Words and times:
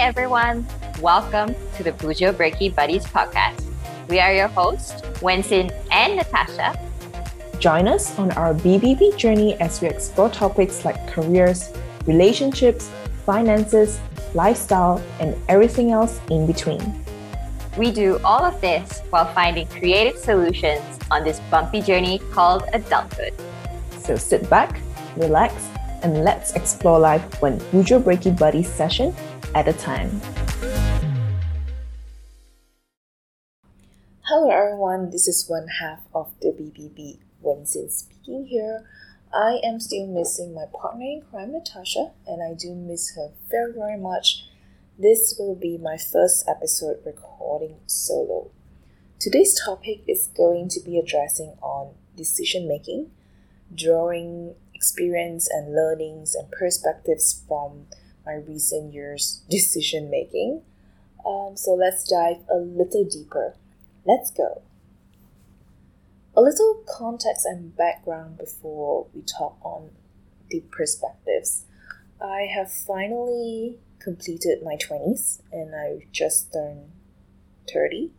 everyone. 0.00 0.66
Welcome 1.02 1.54
to 1.76 1.82
the 1.82 1.92
Bujo 1.92 2.32
Breaky 2.32 2.74
Buddies 2.74 3.04
podcast. 3.04 3.62
We 4.08 4.18
are 4.18 4.32
your 4.32 4.48
hosts, 4.48 5.02
Wensin 5.20 5.70
and 5.92 6.16
Natasha. 6.16 6.72
Join 7.58 7.86
us 7.86 8.18
on 8.18 8.30
our 8.32 8.54
BBB 8.54 9.18
journey 9.18 9.60
as 9.60 9.82
we 9.82 9.88
explore 9.88 10.30
topics 10.30 10.86
like 10.86 11.06
careers, 11.06 11.70
relationships, 12.06 12.90
finances, 13.26 14.00
lifestyle, 14.32 15.02
and 15.20 15.36
everything 15.50 15.92
else 15.92 16.18
in 16.30 16.46
between. 16.46 17.04
We 17.76 17.90
do 17.90 18.18
all 18.24 18.42
of 18.42 18.58
this 18.62 19.02
while 19.10 19.30
finding 19.34 19.66
creative 19.66 20.16
solutions 20.16 20.80
on 21.10 21.24
this 21.24 21.40
bumpy 21.50 21.82
journey 21.82 22.20
called 22.32 22.64
adulthood. 22.72 23.34
So 23.98 24.16
sit 24.16 24.48
back, 24.48 24.80
relax, 25.18 25.68
and 26.02 26.24
let's 26.24 26.54
explore 26.54 26.98
life 26.98 27.22
one 27.42 27.58
Bujo 27.70 28.02
Breaky 28.02 28.36
Buddies 28.36 28.66
session 28.66 29.14
at 29.54 29.68
a 29.68 29.72
time. 29.72 30.20
Hello 34.22 34.50
everyone, 34.50 35.10
this 35.10 35.26
is 35.26 35.48
one 35.48 35.66
half 35.80 36.00
of 36.14 36.32
the 36.40 36.48
BBB. 36.48 37.18
Wensin 37.42 37.90
speaking 37.90 38.46
here. 38.46 38.84
I 39.32 39.60
am 39.64 39.80
still 39.80 40.06
missing 40.06 40.54
my 40.54 40.66
partner 40.72 41.04
in 41.04 41.22
crime, 41.22 41.52
Natasha, 41.52 42.10
and 42.26 42.42
I 42.42 42.54
do 42.54 42.74
miss 42.74 43.14
her 43.14 43.30
very, 43.50 43.72
very 43.72 43.98
much. 43.98 44.44
This 44.98 45.36
will 45.38 45.54
be 45.54 45.78
my 45.78 45.96
first 45.96 46.44
episode 46.48 46.98
recording 47.06 47.76
solo. 47.86 48.50
Today's 49.18 49.58
topic 49.58 50.02
is 50.06 50.28
going 50.36 50.68
to 50.70 50.80
be 50.80 50.98
addressing 50.98 51.54
on 51.62 51.94
decision 52.16 52.68
making, 52.68 53.10
drawing 53.74 54.54
experience 54.74 55.48
and 55.48 55.74
learnings 55.74 56.34
and 56.34 56.50
perspectives 56.50 57.42
from 57.46 57.86
my 58.30 58.42
recent 58.46 58.92
years' 58.92 59.42
decision 59.50 60.10
making. 60.10 60.62
Um, 61.26 61.56
so 61.56 61.72
let's 61.74 62.08
dive 62.08 62.42
a 62.50 62.56
little 62.56 63.04
deeper. 63.04 63.54
Let's 64.06 64.30
go. 64.30 64.62
A 66.36 66.40
little 66.40 66.82
context 66.88 67.44
and 67.44 67.76
background 67.76 68.38
before 68.38 69.06
we 69.12 69.22
talk 69.22 69.58
on 69.62 69.90
the 70.48 70.60
perspectives. 70.70 71.64
I 72.20 72.48
have 72.54 72.72
finally 72.72 73.78
completed 73.98 74.62
my 74.62 74.76
20s 74.76 75.40
and 75.52 75.74
I 75.74 76.06
just 76.12 76.52
turned 76.52 76.92
30. 77.70 78.10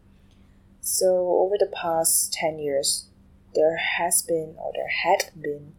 So, 0.81 1.07
over 1.41 1.55
the 1.59 1.71
past 1.73 2.33
10 2.33 2.59
years, 2.59 3.05
there 3.53 3.77
has 3.77 4.21
been 4.21 4.55
or 4.57 4.71
there 4.73 4.91
had 5.03 5.31
been 5.39 5.73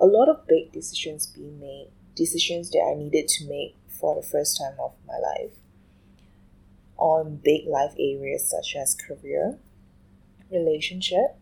a 0.00 0.06
lot 0.06 0.28
of 0.28 0.46
big 0.46 0.72
decisions 0.72 1.26
being 1.26 1.58
made, 1.58 1.88
decisions 2.18 2.70
that 2.70 2.84
I 2.92 2.98
needed 2.98 3.28
to 3.28 3.48
make 3.48 3.76
for 3.88 4.14
the 4.14 4.26
first 4.26 4.58
time 4.58 4.76
of 4.78 4.92
my 5.06 5.18
life 5.18 5.52
on 6.98 7.40
big 7.42 7.66
life 7.66 7.94
areas 7.98 8.50
such 8.50 8.76
as 8.76 8.94
career, 8.94 9.58
relationship, 10.50 11.38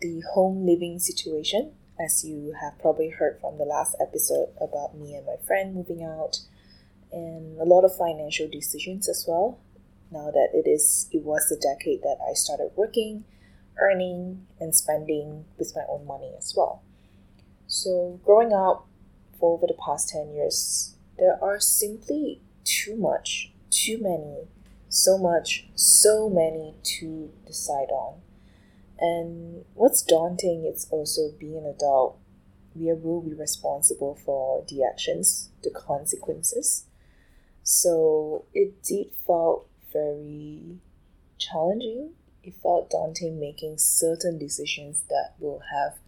the 0.00 0.22
home 0.32 0.64
living 0.64 0.98
situation, 0.98 1.72
as 1.98 2.24
you 2.24 2.54
have 2.60 2.78
probably 2.78 3.08
heard 3.10 3.38
from 3.40 3.58
the 3.58 3.64
last 3.64 3.96
episode 4.00 4.48
about 4.60 4.96
me 4.96 5.14
and 5.14 5.26
my 5.26 5.36
friend 5.46 5.74
moving 5.74 6.04
out, 6.04 6.38
and 7.12 7.60
a 7.60 7.64
lot 7.64 7.84
of 7.84 7.96
financial 7.96 8.48
decisions 8.48 9.08
as 9.08 9.24
well. 9.26 9.58
Now 10.10 10.30
that 10.30 10.50
it 10.54 10.68
is, 10.68 11.08
it 11.10 11.22
was 11.22 11.48
the 11.48 11.56
decade 11.56 12.02
that 12.02 12.18
I 12.28 12.34
started 12.34 12.70
working, 12.76 13.24
earning, 13.78 14.46
and 14.60 14.74
spending 14.74 15.46
with 15.58 15.72
my 15.74 15.82
own 15.88 16.06
money 16.06 16.32
as 16.38 16.54
well. 16.56 16.82
So, 17.66 18.20
growing 18.24 18.52
up 18.52 18.86
for 19.38 19.54
over 19.54 19.66
the 19.66 19.78
past 19.84 20.08
10 20.10 20.32
years, 20.34 20.94
there 21.18 21.42
are 21.42 21.60
simply 21.60 22.40
too 22.64 22.96
much, 22.96 23.52
too 23.70 23.98
many, 24.00 24.48
so 24.88 25.18
much, 25.18 25.66
so 25.74 26.28
many 26.28 26.74
to 26.98 27.30
decide 27.46 27.90
on. 27.90 28.20
And 28.98 29.64
what's 29.74 30.02
daunting 30.02 30.64
is 30.64 30.86
also 30.90 31.32
being 31.38 31.58
an 31.58 31.66
adult. 31.66 32.18
We 32.74 32.92
will 32.92 33.22
be 33.22 33.34
responsible 33.34 34.14
for 34.14 34.64
the 34.68 34.84
actions, 34.84 35.50
the 35.62 35.70
consequences. 35.70 36.84
So 37.62 38.44
it 38.54 38.82
did 38.82 39.08
felt 39.26 39.66
very 39.92 40.78
challenging. 41.38 42.10
It 42.42 42.54
felt 42.54 42.90
daunting 42.90 43.40
making 43.40 43.78
certain 43.78 44.38
decisions 44.38 45.02
that 45.08 45.34
will 45.38 45.62
have 45.72 45.98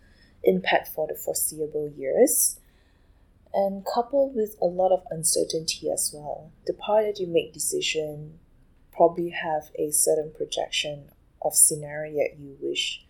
impact 0.45 0.89
for 0.89 1.07
the 1.07 1.15
foreseeable 1.15 1.89
years. 1.97 2.58
And 3.55 3.85
coupled 3.85 4.35
with 4.35 4.57
a 4.61 4.67
lot 4.67 4.93
of 4.93 5.05
uncertainty 5.11 5.91
as 5.91 6.13
well. 6.15 6.53
The 6.67 6.75
part 6.75 7.07
that 7.07 7.21
you 7.21 7.27
make 7.27 7.53
decision 7.53 8.39
probably 8.93 9.31
have 9.31 9.71
a 9.77 9.91
certain 9.91 10.33
projection 10.37 11.11
of 11.43 11.55
scenario 11.55 12.17
that 12.19 12.39
you 12.39 12.57
wish 12.61 13.05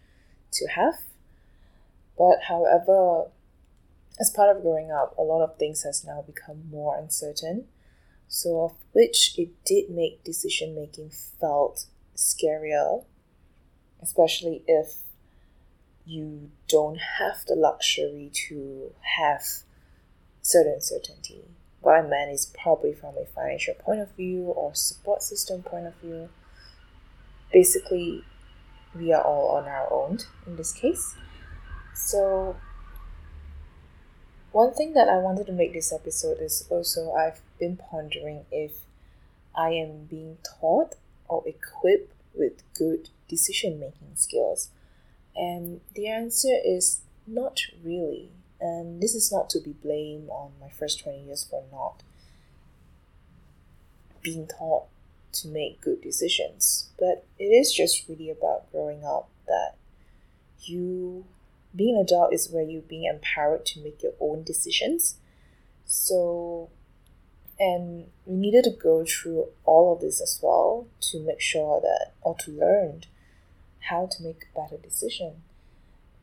to 0.53 0.66
have. 0.69 1.00
But 2.16 2.43
however, 2.49 3.31
as 4.21 4.31
part 4.31 4.54
of 4.54 4.62
growing 4.62 4.91
up, 4.91 5.16
a 5.19 5.22
lot 5.22 5.43
of 5.43 5.56
things 5.56 5.82
has 5.84 6.04
now 6.04 6.22
become 6.22 6.69
more 6.70 6.99
uncertain. 6.99 7.66
So 8.28 8.65
of 8.65 8.72
which 8.93 9.38
it 9.38 9.50
did 9.65 9.91
make 9.91 10.25
decision 10.25 10.75
making 10.75 11.10
felt 11.41 11.87
scarier, 12.16 13.05
especially 14.03 14.62
if 14.66 14.97
you 16.05 16.50
don't 16.69 16.99
have 17.19 17.44
the 17.47 17.55
luxury 17.55 18.31
to 18.49 18.93
have 19.19 19.43
certain 20.48 20.81
certainty. 20.81 21.44
What 21.81 21.97
I 21.97 22.03
meant 22.03 22.32
is 22.32 22.53
probably 22.60 22.92
from 22.92 23.14
a 23.16 23.26
financial 23.26 23.75
point 23.75 24.00
of 24.00 24.10
view 24.12 24.44
or 24.44 24.75
support 24.75 25.22
system 25.22 25.62
point 25.62 25.86
of 25.86 25.94
view 25.97 26.28
basically 27.53 28.25
we 28.94 29.12
are 29.12 29.22
all 29.22 29.56
on 29.56 29.64
our 29.64 29.92
own 29.92 30.19
in 30.47 30.56
this 30.56 30.72
case. 30.72 31.14
So 31.94 32.56
one 34.53 34.72
thing 34.75 34.94
that 34.94 35.08
I 35.08 35.19
wanted 35.19 35.47
to 35.47 35.53
make 35.53 35.72
this 35.72 35.92
episode 35.92 36.38
is 36.41 36.66
also 36.70 37.12
I've 37.12 37.41
been 37.58 37.76
pondering 37.76 38.44
if 38.50 38.72
I 39.54 39.70
am 39.70 40.04
being 40.04 40.38
taught 40.42 40.94
or 41.28 41.42
equipped 41.47 42.14
with 42.34 42.62
good 42.75 43.10
decision 43.28 43.78
making 43.78 44.14
skills. 44.14 44.70
And 45.37 45.81
the 45.94 46.08
answer 46.08 46.56
is 46.64 47.03
not 47.26 47.60
really. 47.84 48.31
And 48.60 49.00
this 49.00 49.14
is 49.14 49.30
not 49.30 49.48
to 49.50 49.60
be 49.60 49.72
blamed 49.72 50.28
on 50.30 50.52
my 50.60 50.69
first 50.69 51.00
20 51.00 51.24
years 51.24 51.44
for 51.48 51.62
not 51.70 52.02
being 54.22 54.46
taught 54.46 54.86
to 55.32 55.48
make 55.48 55.80
good 55.80 56.00
decisions. 56.00 56.91
But 56.98 57.24
it 57.38 57.44
is 57.44 57.72
just 57.72 58.08
really 58.08 58.30
about 58.30 58.70
growing 58.72 59.04
up 59.04 59.28
that 59.46 59.74
you 60.62 61.24
being 61.74 61.96
an 61.96 62.02
adult 62.02 62.32
is 62.32 62.50
where 62.50 62.62
you're 62.62 62.82
being 62.82 63.04
empowered 63.04 63.64
to 63.66 63.80
make 63.80 64.02
your 64.02 64.14
own 64.20 64.42
decisions. 64.42 65.16
So 65.84 66.70
and 67.58 68.06
we 68.25 68.36
needed 68.36 68.64
to 68.64 68.70
go 68.70 69.04
through 69.04 69.48
all 69.64 69.92
of 69.92 70.00
this 70.00 70.20
as 70.20 70.38
well 70.42 70.86
to 71.00 71.19
make 71.19 71.40
sure 71.40 71.80
that 71.80 72.12
or 72.22 72.36
to 72.40 72.52
learn 72.52 73.02
how 73.88 74.06
to 74.06 74.22
make 74.22 74.44
a 74.44 74.60
better 74.60 74.76
decision. 74.80 75.42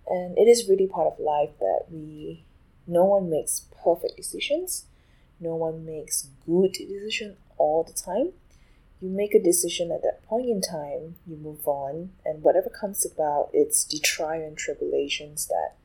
And 0.07 0.37
it 0.37 0.47
is 0.47 0.69
really 0.69 0.87
part 0.87 1.07
of 1.07 1.19
life 1.19 1.51
that 1.59 1.85
we 1.89 2.45
no 2.87 3.05
one 3.05 3.29
makes 3.29 3.67
perfect 3.83 4.15
decisions. 4.15 4.85
No 5.39 5.55
one 5.55 5.85
makes 5.85 6.29
good 6.45 6.73
decision 6.73 7.37
all 7.57 7.83
the 7.83 7.93
time 7.93 8.33
you 9.01 9.09
make 9.09 9.35
a 9.35 9.41
decision 9.41 9.91
at 9.91 10.01
that 10.03 10.25
point 10.25 10.49
in 10.49 10.61
time, 10.61 11.15
you 11.27 11.35
move 11.35 11.67
on, 11.67 12.11
and 12.25 12.41
whatever 12.41 12.69
comes 12.69 13.05
about, 13.05 13.49
it's 13.53 13.83
the 13.85 13.99
trial 13.99 14.41
and 14.41 14.57
tribulations 14.57 15.47
that 15.47 15.75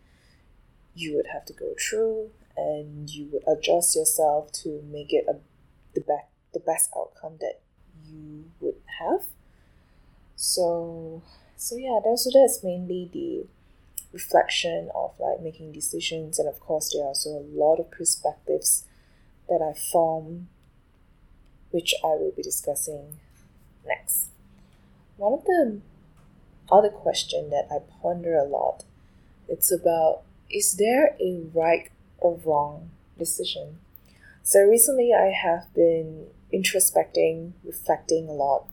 you 0.94 1.16
would 1.16 1.26
have 1.32 1.44
to 1.46 1.52
go 1.52 1.74
through, 1.78 2.30
and 2.56 3.10
you 3.10 3.28
would 3.32 3.42
adjust 3.46 3.96
yourself 3.96 4.52
to 4.52 4.82
make 4.90 5.12
it 5.12 5.26
a, 5.28 5.36
the, 5.94 6.00
be- 6.00 6.28
the 6.54 6.60
best 6.60 6.90
outcome 6.96 7.34
that 7.40 7.60
you 8.08 8.44
would 8.60 8.76
have. 9.00 9.24
So, 10.36 11.22
so 11.56 11.76
yeah, 11.76 12.00
that, 12.04 12.18
so 12.18 12.30
that's 12.32 12.62
mainly 12.62 13.10
the 13.12 13.46
reflection 14.12 14.90
of 14.94 15.12
like 15.18 15.40
making 15.40 15.72
decisions, 15.72 16.38
and 16.38 16.48
of 16.48 16.60
course, 16.60 16.92
there 16.92 17.02
are 17.02 17.08
also 17.08 17.30
a 17.30 17.46
lot 17.52 17.78
of 17.78 17.90
perspectives 17.90 18.84
that 19.48 19.60
I 19.62 19.78
form 19.78 20.48
which 21.70 21.94
I 22.02 22.08
will 22.08 22.32
be 22.36 22.42
discussing 22.42 23.18
next. 23.86 24.30
One 25.16 25.34
of 25.34 25.44
the 25.44 25.80
other 26.70 26.88
question 26.88 27.50
that 27.50 27.68
I 27.70 27.78
ponder 28.00 28.34
a 28.34 28.44
lot, 28.44 28.84
it's 29.48 29.70
about 29.70 30.22
is 30.50 30.74
there 30.74 31.16
a 31.20 31.42
right 31.54 31.90
or 32.18 32.40
wrong 32.44 32.90
decision? 33.18 33.78
So 34.42 34.60
recently 34.62 35.12
I 35.14 35.30
have 35.30 35.72
been 35.74 36.26
introspecting, 36.52 37.52
reflecting 37.64 38.28
a 38.28 38.32
lot, 38.32 38.66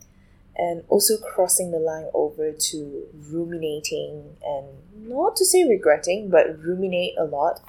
and 0.57 0.83
also 0.89 1.17
crossing 1.17 1.71
the 1.71 1.79
line 1.79 2.07
over 2.13 2.51
to 2.51 3.07
ruminating 3.29 4.35
and 4.45 4.67
not 5.07 5.35
to 5.35 5.45
say 5.45 5.63
regretting, 5.63 6.29
but 6.29 6.59
ruminate 6.59 7.13
a 7.17 7.23
lot 7.23 7.61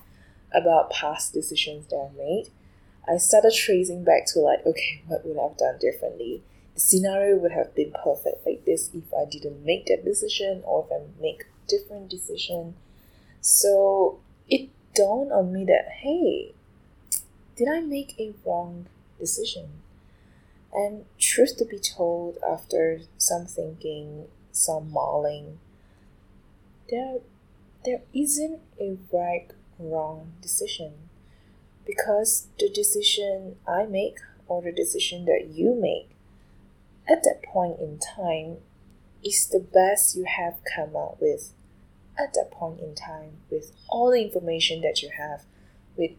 about 0.53 0.91
past 0.91 1.33
decisions 1.35 1.87
that 1.89 2.11
I 2.11 2.17
made 2.17 2.51
I 3.09 3.17
started 3.17 3.55
tracing 3.55 4.05
back 4.05 4.27
to 4.27 4.41
like, 4.41 4.67
okay, 4.67 5.03
what 5.07 5.25
would 5.25 5.39
I 5.39 5.49
have 5.49 5.57
done 5.57 5.79
differently? 5.81 6.43
The 6.75 6.81
scenario 6.81 7.37
would 7.37 7.53
have 7.53 7.75
been 7.75 7.93
perfect 7.93 8.47
like 8.47 8.67
this 8.67 8.91
if 8.93 9.05
I 9.15 9.25
didn't 9.25 9.65
make 9.65 9.87
that 9.87 10.05
decision 10.05 10.63
or 10.65 10.85
if 10.85 10.93
I 10.93 11.07
make 11.21 11.47
different 11.67 12.11
decision. 12.11 12.75
So 13.41 14.21
it 14.49 14.69
dawned 14.95 15.33
on 15.33 15.53
me 15.53 15.65
that 15.65 15.89
hey, 16.03 16.53
did 17.57 17.69
I 17.69 17.81
make 17.81 18.15
a 18.19 18.35
wrong 18.45 18.87
decision? 19.19 19.69
And 20.73 21.07
truth 21.19 21.57
to 21.59 21.65
be 21.65 21.79
told, 21.79 22.39
after 22.47 23.01
some 23.17 23.47
thinking, 23.47 24.27
some 24.53 24.93
mulling, 24.93 25.59
there 26.91 27.19
there 27.85 28.03
isn't 28.13 28.61
a 28.81 28.99
right 29.13 29.49
wrong 29.79 30.33
decision 30.43 30.93
because 31.87 32.49
the 32.59 32.69
decision 32.69 33.57
I 33.67 33.87
make 33.87 34.19
or 34.47 34.63
the 34.63 34.73
decision 34.73 35.25
that 35.27 35.49
you 35.53 35.75
make 35.75 36.11
at 37.09 37.23
that 37.23 37.43
point 37.43 37.79
in 37.81 37.99
time 37.99 38.59
is 39.25 39.47
the 39.47 39.61
best 39.61 40.17
you 40.17 40.25
have 40.25 40.59
come 40.75 40.95
up 40.95 41.19
with 41.21 41.53
at 42.19 42.35
that 42.35 42.51
point 42.51 42.81
in 42.81 42.95
time 42.95 43.39
with 43.51 43.73
all 43.89 44.11
the 44.11 44.23
information 44.23 44.81
that 44.83 45.03
you 45.03 45.11
have, 45.17 45.45
with 45.97 46.13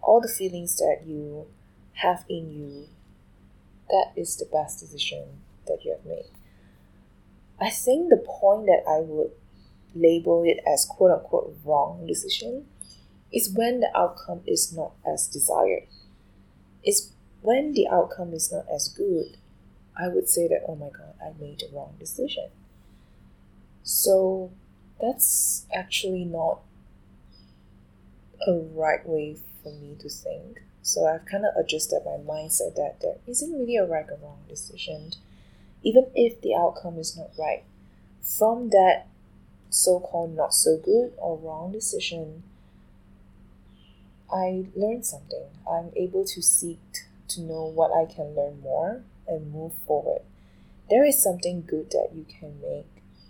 all 0.00 0.20
the 0.20 0.28
feelings 0.28 0.76
that 0.76 1.02
you 1.04 1.46
have 1.94 2.24
in 2.28 2.50
you. 2.50 2.88
That 3.90 4.12
is 4.16 4.36
the 4.36 4.46
best 4.46 4.80
decision 4.80 5.24
that 5.66 5.84
you 5.84 5.92
have 5.92 6.04
made. 6.04 6.30
I 7.60 7.70
think 7.70 8.08
the 8.08 8.16
point 8.16 8.66
that 8.66 8.84
I 8.88 9.00
would 9.00 9.32
label 9.94 10.44
it 10.44 10.60
as 10.66 10.84
quote 10.84 11.10
unquote 11.10 11.56
wrong 11.64 12.06
decision 12.06 12.66
is 13.32 13.52
when 13.54 13.80
the 13.80 13.90
outcome 13.94 14.40
is 14.46 14.72
not 14.72 14.92
as 15.06 15.26
desired. 15.26 15.84
It's 16.82 17.12
when 17.42 17.72
the 17.72 17.88
outcome 17.88 18.32
is 18.32 18.52
not 18.52 18.66
as 18.72 18.88
good, 18.88 19.36
I 19.98 20.08
would 20.08 20.28
say 20.28 20.48
that, 20.48 20.62
oh 20.66 20.76
my 20.76 20.88
god, 20.88 21.14
I 21.22 21.32
made 21.40 21.62
a 21.62 21.74
wrong 21.74 21.94
decision. 21.98 22.48
So 23.82 24.50
that's 25.00 25.66
actually 25.72 26.24
not 26.24 26.60
a 28.46 28.52
right 28.52 29.06
way 29.06 29.36
for 29.62 29.72
me 29.72 29.96
to 30.00 30.08
think. 30.08 30.62
So 30.82 31.06
I've 31.06 31.26
kind 31.26 31.44
of 31.44 31.54
adjusted 31.56 32.00
my 32.04 32.16
mindset 32.16 32.74
that 32.76 33.00
there 33.00 33.16
isn't 33.26 33.52
really 33.52 33.76
a 33.76 33.84
right 33.84 34.06
or 34.10 34.18
wrong 34.22 34.40
decision, 34.48 35.12
even 35.82 36.06
if 36.14 36.40
the 36.40 36.54
outcome 36.54 36.98
is 36.98 37.16
not 37.16 37.30
right. 37.38 37.64
From 38.22 38.70
that 38.70 39.06
so 39.68 40.00
called 40.00 40.34
not 40.34 40.52
so 40.52 40.76
good 40.76 41.12
or 41.18 41.38
wrong 41.38 41.72
decision, 41.72 42.42
I 44.32 44.66
learned 44.74 45.06
something. 45.06 45.46
I'm 45.70 45.90
able 45.96 46.24
to 46.24 46.42
seek 46.42 46.80
to 47.28 47.40
know 47.40 47.64
what 47.64 47.92
I 47.92 48.12
can 48.12 48.34
learn 48.34 48.60
more 48.60 49.02
and 49.26 49.52
move 49.52 49.72
forward. 49.86 50.22
There 50.88 51.04
is 51.04 51.22
something 51.22 51.64
good 51.66 51.90
that 51.90 52.10
you 52.14 52.24
can 52.28 52.60
make 52.60 52.86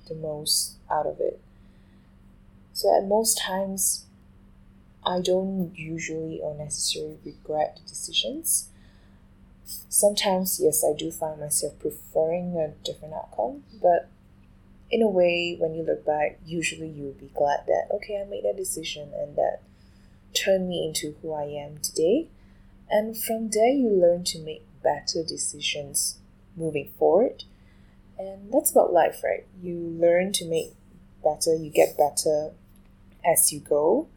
the 0.09 0.15
most 0.15 0.77
out 0.91 1.07
of 1.07 1.21
it. 1.21 1.41
So, 2.73 2.97
at 2.97 3.07
most 3.07 3.39
times, 3.39 4.07
I 5.11 5.21
don't 5.21 5.73
usually 5.75 6.41
or 6.41 6.55
necessarily 6.55 7.19
regret 7.25 7.81
decisions. 7.85 8.69
Sometimes, 9.89 10.61
yes, 10.63 10.85
I 10.85 10.97
do 10.97 11.11
find 11.11 11.41
myself 11.41 11.79
preferring 11.81 12.57
a 12.57 12.75
different 12.85 13.15
outcome, 13.15 13.65
but 13.83 14.09
in 14.91 15.03
a 15.03 15.09
way, 15.09 15.57
when 15.59 15.75
you 15.75 15.83
look 15.83 16.07
back, 16.07 16.39
usually 16.47 16.89
you'll 16.89 17.13
be 17.13 17.31
glad 17.35 17.65
that, 17.67 17.89
okay, 17.95 18.21
I 18.21 18.29
made 18.29 18.45
that 18.45 18.57
decision 18.57 19.11
and 19.17 19.37
that 19.37 19.63
turned 20.33 20.69
me 20.69 20.87
into 20.87 21.17
who 21.21 21.33
I 21.33 21.45
am 21.45 21.79
today. 21.79 22.29
And 22.89 23.17
from 23.17 23.51
there, 23.51 23.69
you 23.69 23.91
learn 23.91 24.25
to 24.25 24.39
make 24.41 24.65
better 24.83 25.25
decisions 25.27 26.19
moving 26.57 26.91
forward. 26.99 27.45
And 28.19 28.53
that's 28.53 28.71
about 28.71 28.93
life, 28.93 29.23
right? 29.25 29.47
You 29.61 29.75
learn 29.77 30.33
to 30.35 30.45
make 30.45 30.75
better, 31.23 31.55
you 31.55 31.71
get 31.71 31.97
better 31.97 32.53
as 33.25 33.53
you 33.53 33.61
go. 33.61 34.09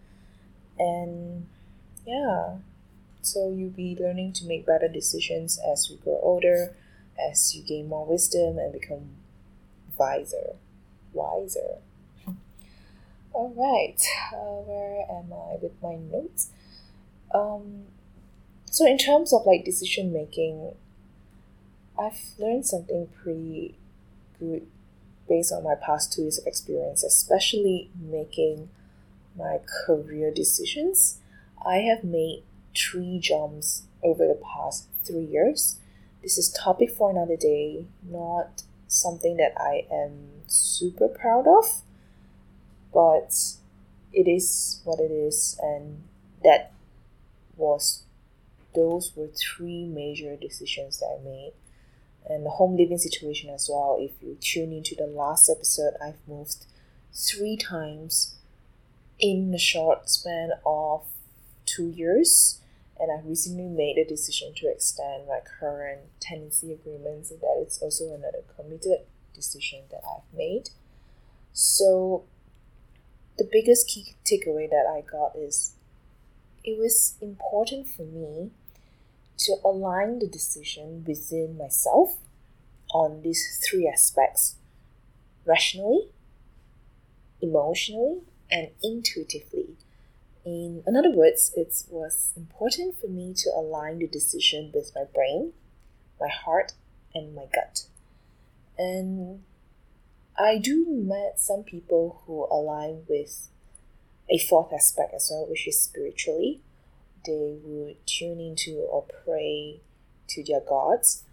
And 0.79 1.47
yeah, 2.05 2.57
so 3.21 3.49
you'll 3.49 3.69
be 3.69 3.95
learning 3.99 4.33
to 4.33 4.45
make 4.45 4.65
better 4.65 4.87
decisions 4.87 5.59
as 5.71 5.89
you 5.89 5.97
grow 5.97 6.19
older, 6.21 6.75
as 7.29 7.55
you 7.55 7.63
gain 7.63 7.87
more 7.87 8.05
wisdom 8.05 8.57
and 8.57 8.73
become 8.73 9.09
wiser. 9.97 10.55
Wiser. 11.13 11.77
All 13.31 13.53
right, 13.55 13.99
uh, 14.31 14.61
where 14.61 15.05
am 15.09 15.33
I 15.33 15.57
with 15.59 15.73
my 15.81 15.95
notes? 15.95 16.49
Um, 17.33 17.85
so 18.65 18.85
in 18.85 18.97
terms 18.97 19.33
of 19.33 19.45
like 19.45 19.65
decision 19.65 20.13
making, 20.13 20.73
I've 21.97 22.19
learned 22.37 22.65
something 22.65 23.07
pretty 23.23 23.75
good 24.39 24.67
based 25.27 25.51
on 25.51 25.63
my 25.63 25.75
past 25.75 26.13
two 26.13 26.23
years 26.23 26.37
of 26.37 26.45
experience, 26.45 27.03
especially 27.03 27.89
making 27.99 28.69
my 29.37 29.59
career 29.85 30.31
decisions. 30.31 31.19
I 31.65 31.77
have 31.77 32.03
made 32.03 32.43
three 32.75 33.19
jumps 33.19 33.83
over 34.01 34.27
the 34.27 34.39
past 34.53 34.87
three 35.03 35.25
years. 35.25 35.79
This 36.21 36.37
is 36.37 36.49
topic 36.49 36.91
for 36.91 37.09
another 37.09 37.35
day, 37.35 37.85
not 38.03 38.63
something 38.87 39.37
that 39.37 39.53
I 39.57 39.85
am 39.91 40.43
super 40.47 41.07
proud 41.07 41.47
of, 41.47 41.81
but 42.93 43.35
it 44.13 44.27
is 44.27 44.81
what 44.83 44.99
it 44.99 45.11
is, 45.11 45.57
and 45.61 46.03
that 46.43 46.71
was 47.57 48.03
those 48.75 49.15
were 49.15 49.27
three 49.27 49.85
major 49.85 50.35
decisions 50.35 50.99
that 50.99 51.19
I 51.19 51.23
made. 51.23 51.53
And 52.27 52.45
the 52.45 52.51
home 52.51 52.77
living 52.77 52.97
situation 52.97 53.49
as 53.49 53.69
well. 53.69 53.97
If 53.99 54.11
you 54.21 54.37
tune 54.39 54.71
into 54.71 54.95
the 54.95 55.07
last 55.07 55.49
episode, 55.49 55.93
I've 56.01 56.25
moved 56.27 56.65
three 57.13 57.57
times 57.57 58.35
in 59.23 59.51
the 59.51 59.57
short 59.57 60.09
span 60.09 60.51
of 60.65 61.05
two 61.65 61.87
years. 61.87 62.59
And 62.99 63.09
I 63.09 63.25
recently 63.25 63.69
made 63.69 63.97
a 63.97 64.05
decision 64.05 64.53
to 64.57 64.69
extend 64.69 65.27
my 65.27 65.39
current 65.59 66.01
tenancy 66.19 66.73
agreement, 66.73 67.27
so 67.27 67.35
that 67.35 67.59
it's 67.61 67.81
also 67.81 68.13
another 68.13 68.43
committed 68.55 68.99
decision 69.33 69.83
that 69.91 70.01
I've 70.05 70.37
made. 70.37 70.69
So, 71.53 72.25
the 73.37 73.47
biggest 73.49 73.87
key 73.87 74.13
takeaway 74.25 74.69
that 74.69 74.85
I 74.87 75.01
got 75.01 75.35
is 75.35 75.73
it 76.63 76.77
was 76.77 77.15
important 77.21 77.87
for 77.89 78.03
me 78.03 78.51
to 79.37 79.55
align 79.63 80.19
the 80.19 80.27
decision 80.27 81.03
within 81.07 81.57
myself 81.57 82.17
on 82.93 83.21
these 83.21 83.59
three 83.67 83.87
aspects 83.87 84.55
rationally, 85.45 86.09
emotionally, 87.41 88.21
and 88.53 88.69
intuitively. 88.83 89.75
In 90.45 90.83
other 90.95 91.11
words, 91.11 91.51
it 91.55 91.73
was 91.89 92.33
important 92.37 92.99
for 92.99 93.07
me 93.07 93.33
to 93.37 93.49
align 93.49 93.99
the 93.99 94.07
decision 94.07 94.71
with 94.73 94.91
my 94.93 95.05
brain, 95.13 95.53
my 96.19 96.27
heart, 96.27 96.73
and 97.15 97.33
my 97.33 97.45
gut. 97.53 97.87
And 98.77 99.43
I 100.37 100.57
do 100.57 100.85
met 100.87 101.39
some 101.39 101.63
people 101.63 102.21
who 102.25 102.45
align 102.51 103.03
with 103.07 103.49
a 104.29 104.37
fourth 104.37 104.71
aspect 104.73 105.13
as 105.13 105.29
well, 105.31 105.47
which 105.49 105.67
is 105.67 105.81
spiritually 105.81 106.61
they 107.25 107.57
would 107.63 108.05
tune 108.05 108.39
into 108.39 108.79
or 108.91 109.05
pray 109.23 109.79
to 110.27 110.43
their 110.43 110.61
gods 110.61 111.23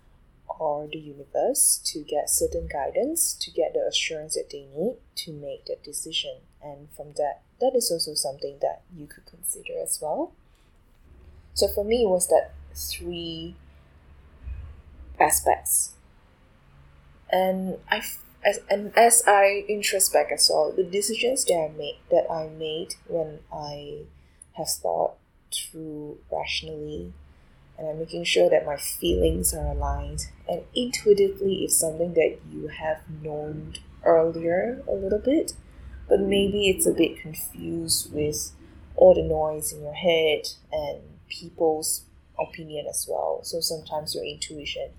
or 0.61 0.87
the 0.93 0.99
universe 0.99 1.81
to 1.83 2.00
get 2.00 2.29
certain 2.29 2.69
guidance, 2.69 3.33
to 3.33 3.50
get 3.50 3.73
the 3.73 3.81
assurance 3.81 4.35
that 4.35 4.50
they 4.50 4.67
need 4.76 4.97
to 5.17 5.33
make 5.33 5.64
that 5.64 5.83
decision. 5.83 6.37
And 6.62 6.88
from 6.95 7.14
that, 7.17 7.40
that 7.62 7.73
is 7.75 7.90
also 7.90 8.12
something 8.12 8.59
that 8.61 8.83
you 8.95 9.07
could 9.07 9.25
consider 9.25 9.73
as 9.83 9.99
well. 10.02 10.33
So 11.55 11.67
for 11.67 11.83
me, 11.83 12.05
it 12.05 12.09
was 12.09 12.29
that 12.29 12.52
three 12.75 13.57
aspects. 15.19 15.95
And 17.31 17.79
I 17.90 18.02
as 18.45 18.61
and 18.69 18.93
as 18.97 19.23
I 19.26 19.64
introspect 19.67 20.31
as 20.31 20.50
well, 20.52 20.73
the 20.73 20.85
decisions 20.85 21.45
that 21.47 21.55
I 21.55 21.76
made 21.76 21.99
that 22.11 22.31
I 22.31 22.49
made 22.49 22.97
when 23.07 23.38
I 23.50 24.00
have 24.59 24.69
thought 24.69 25.14
through 25.52 26.19
rationally 26.31 27.14
and 27.81 27.89
I'm 27.89 27.99
making 27.99 28.25
sure 28.25 28.51
that 28.51 28.67
my 28.67 28.77
feelings 28.77 29.55
are 29.55 29.69
aligned. 29.69 30.27
And 30.47 30.65
intuitively, 30.75 31.65
it's 31.65 31.79
something 31.79 32.13
that 32.13 32.37
you 32.53 32.69
have 32.69 33.01
known 33.23 33.77
earlier 34.05 34.83
a 34.87 34.93
little 34.93 35.19
bit, 35.19 35.55
but 36.07 36.21
maybe 36.21 36.69
it's 36.69 36.87
a 36.87 36.93
bit 36.93 37.19
confused 37.19 38.13
with 38.13 38.53
all 38.97 39.15
the 39.15 39.23
noise 39.23 39.73
in 39.73 39.81
your 39.81 39.95
head 39.95 40.43
and 40.71 41.01
people's 41.31 42.03
opinion 42.39 42.87
as 42.87 43.07
well. 43.09 43.41
So 43.45 43.61
sometimes 43.61 44.15
your 44.15 44.25
intuition 44.25 44.91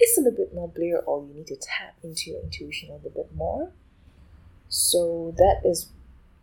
is 0.00 0.16
a 0.16 0.22
little 0.22 0.38
bit 0.38 0.54
more 0.54 0.70
clear, 0.70 1.02
or 1.04 1.26
you 1.26 1.34
need 1.34 1.46
to 1.48 1.56
tap 1.56 1.94
into 2.02 2.30
your 2.30 2.40
intuition 2.40 2.88
a 2.88 2.94
little 2.94 3.10
bit 3.10 3.34
more. 3.34 3.70
So 4.70 5.34
that 5.36 5.60
is 5.62 5.90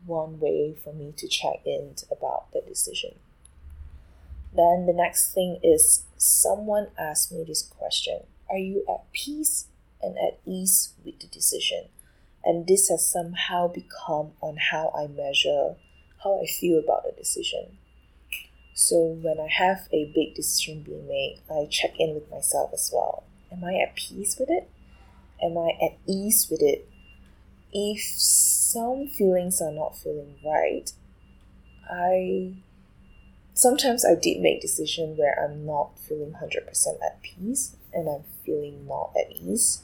one 0.05 0.39
way 0.39 0.75
for 0.83 0.93
me 0.93 1.13
to 1.17 1.27
check 1.27 1.61
in 1.65 1.95
about 2.11 2.51
the 2.53 2.61
decision. 2.61 3.15
Then 4.53 4.85
the 4.85 4.93
next 4.93 5.33
thing 5.33 5.59
is 5.63 6.03
someone 6.17 6.87
asked 6.97 7.31
me 7.31 7.43
this 7.43 7.61
question 7.63 8.21
Are 8.49 8.57
you 8.57 8.83
at 8.89 9.11
peace 9.11 9.67
and 10.01 10.17
at 10.17 10.39
ease 10.45 10.93
with 11.05 11.19
the 11.19 11.27
decision? 11.27 11.85
And 12.43 12.67
this 12.67 12.89
has 12.89 13.07
somehow 13.07 13.67
become 13.67 14.31
on 14.41 14.57
how 14.57 14.91
I 14.97 15.07
measure 15.07 15.75
how 16.23 16.41
I 16.41 16.45
feel 16.45 16.79
about 16.79 17.03
the 17.03 17.11
decision. 17.11 17.77
So 18.73 19.19
when 19.21 19.39
I 19.39 19.47
have 19.47 19.87
a 19.91 20.11
big 20.13 20.35
decision 20.35 20.81
being 20.81 21.07
made, 21.07 21.41
I 21.49 21.67
check 21.69 21.99
in 21.99 22.15
with 22.15 22.29
myself 22.31 22.71
as 22.73 22.89
well. 22.93 23.23
Am 23.51 23.63
I 23.63 23.75
at 23.75 23.95
peace 23.95 24.37
with 24.39 24.49
it? 24.49 24.69
Am 25.41 25.57
I 25.57 25.71
at 25.81 25.97
ease 26.07 26.47
with 26.49 26.61
it? 26.61 26.87
If 27.73 28.01
some 28.17 29.07
feelings 29.07 29.61
are 29.61 29.71
not 29.71 29.97
feeling 29.97 30.35
right, 30.45 30.91
I 31.89 32.55
sometimes 33.61 34.03
I 34.03 34.15
did 34.15 34.41
make 34.41 34.59
decision 34.59 35.15
where 35.17 35.35
I'm 35.39 35.67
not 35.67 35.99
feeling 35.99 36.33
100% 36.33 36.65
at 37.05 37.21
peace 37.21 37.75
and 37.93 38.09
I'm 38.09 38.23
feeling 38.43 38.87
not 38.87 39.11
at 39.15 39.31
ease. 39.31 39.83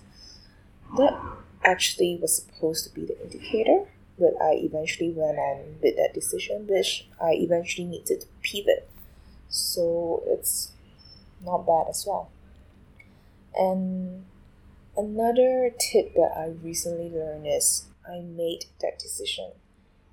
That 0.98 1.16
actually 1.64 2.18
was 2.20 2.38
supposed 2.38 2.86
to 2.86 2.90
be 2.96 3.06
the 3.06 3.22
indicator, 3.22 3.86
but 4.18 4.34
I 4.42 4.54
eventually 4.54 5.12
went 5.12 5.38
on 5.38 5.76
with 5.80 5.96
that 5.96 6.16
decision, 6.16 6.66
which 6.66 7.08
I 7.22 7.34
eventually 7.34 7.86
needed 7.86 8.22
to 8.22 8.28
pivot. 8.42 8.90
So 9.48 10.24
it's 10.26 10.72
not 11.46 11.68
bad 11.68 11.86
as 11.88 12.04
well. 12.08 12.32
And 13.56 14.26
another 14.98 15.72
tip 15.80 16.16
that 16.16 16.32
I 16.36 16.56
recently 16.64 17.12
learned 17.12 17.46
is 17.46 17.86
I 18.10 18.22
made 18.22 18.66
that 18.82 18.98
decision 18.98 19.52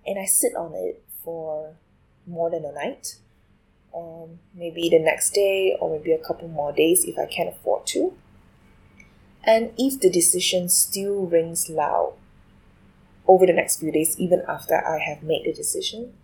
and 0.07 0.19
I 0.19 0.27
sit 0.27 0.55
on 0.55 0.75
it 0.75 1.03
for 1.25 1.77
more 2.27 2.51
than 2.51 2.67
a 2.67 2.73
night, 2.73 3.17
um, 3.95 4.39
maybe 4.55 4.89
the 4.89 4.99
next 4.99 5.31
day, 5.31 5.77
or 5.81 5.97
maybe 5.97 6.13
a 6.13 6.19
couple 6.19 6.49
more 6.49 6.73
days 6.73 7.05
if 7.05 7.19
I 7.19 7.27
can 7.27 7.49
afford 7.49 7.87
to. 7.89 8.15
And 9.45 9.73
if 9.77 10.01
the 10.01 10.11
decision 10.11 10.69
still 10.69 11.27
rings 11.27 11.69
loud 11.69 12.15
over 13.27 13.47
the 13.47 13.53
next 13.53 13.79
few 13.81 13.93
days, 13.93 14.19
even 14.19 14.43
after 14.49 14.75
I 14.75 14.99
have 14.99 15.23
made 15.23 15.45
the 15.45 15.53
decision, 15.53 16.15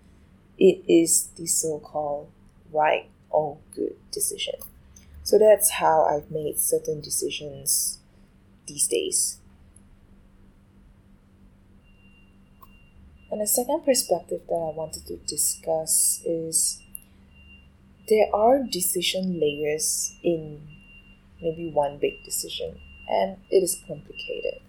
it 0.58 0.82
is 0.88 1.28
the 1.36 1.46
so 1.46 1.78
called 1.78 2.30
right 2.72 3.08
or 3.30 3.58
good 3.74 3.96
decision. 4.10 4.54
So 5.22 5.38
that's 5.38 5.70
how 5.72 6.02
I've 6.02 6.30
made 6.30 6.58
certain 6.58 7.00
decisions 7.00 7.98
these 8.66 8.86
days. 8.88 9.38
And 13.30 13.40
the 13.40 13.46
second 13.46 13.84
perspective 13.84 14.40
that 14.48 14.54
I 14.54 14.74
wanted 14.74 15.06
to 15.06 15.16
discuss 15.18 16.20
is 16.24 16.82
there 18.10 18.34
are 18.34 18.62
decision 18.62 19.40
layers 19.40 20.16
in 20.22 20.60
maybe 21.40 21.70
one 21.70 21.98
big 21.98 22.22
decision, 22.24 22.78
and 23.08 23.38
it 23.50 23.62
is 23.62 23.82
complicated. 23.86 24.60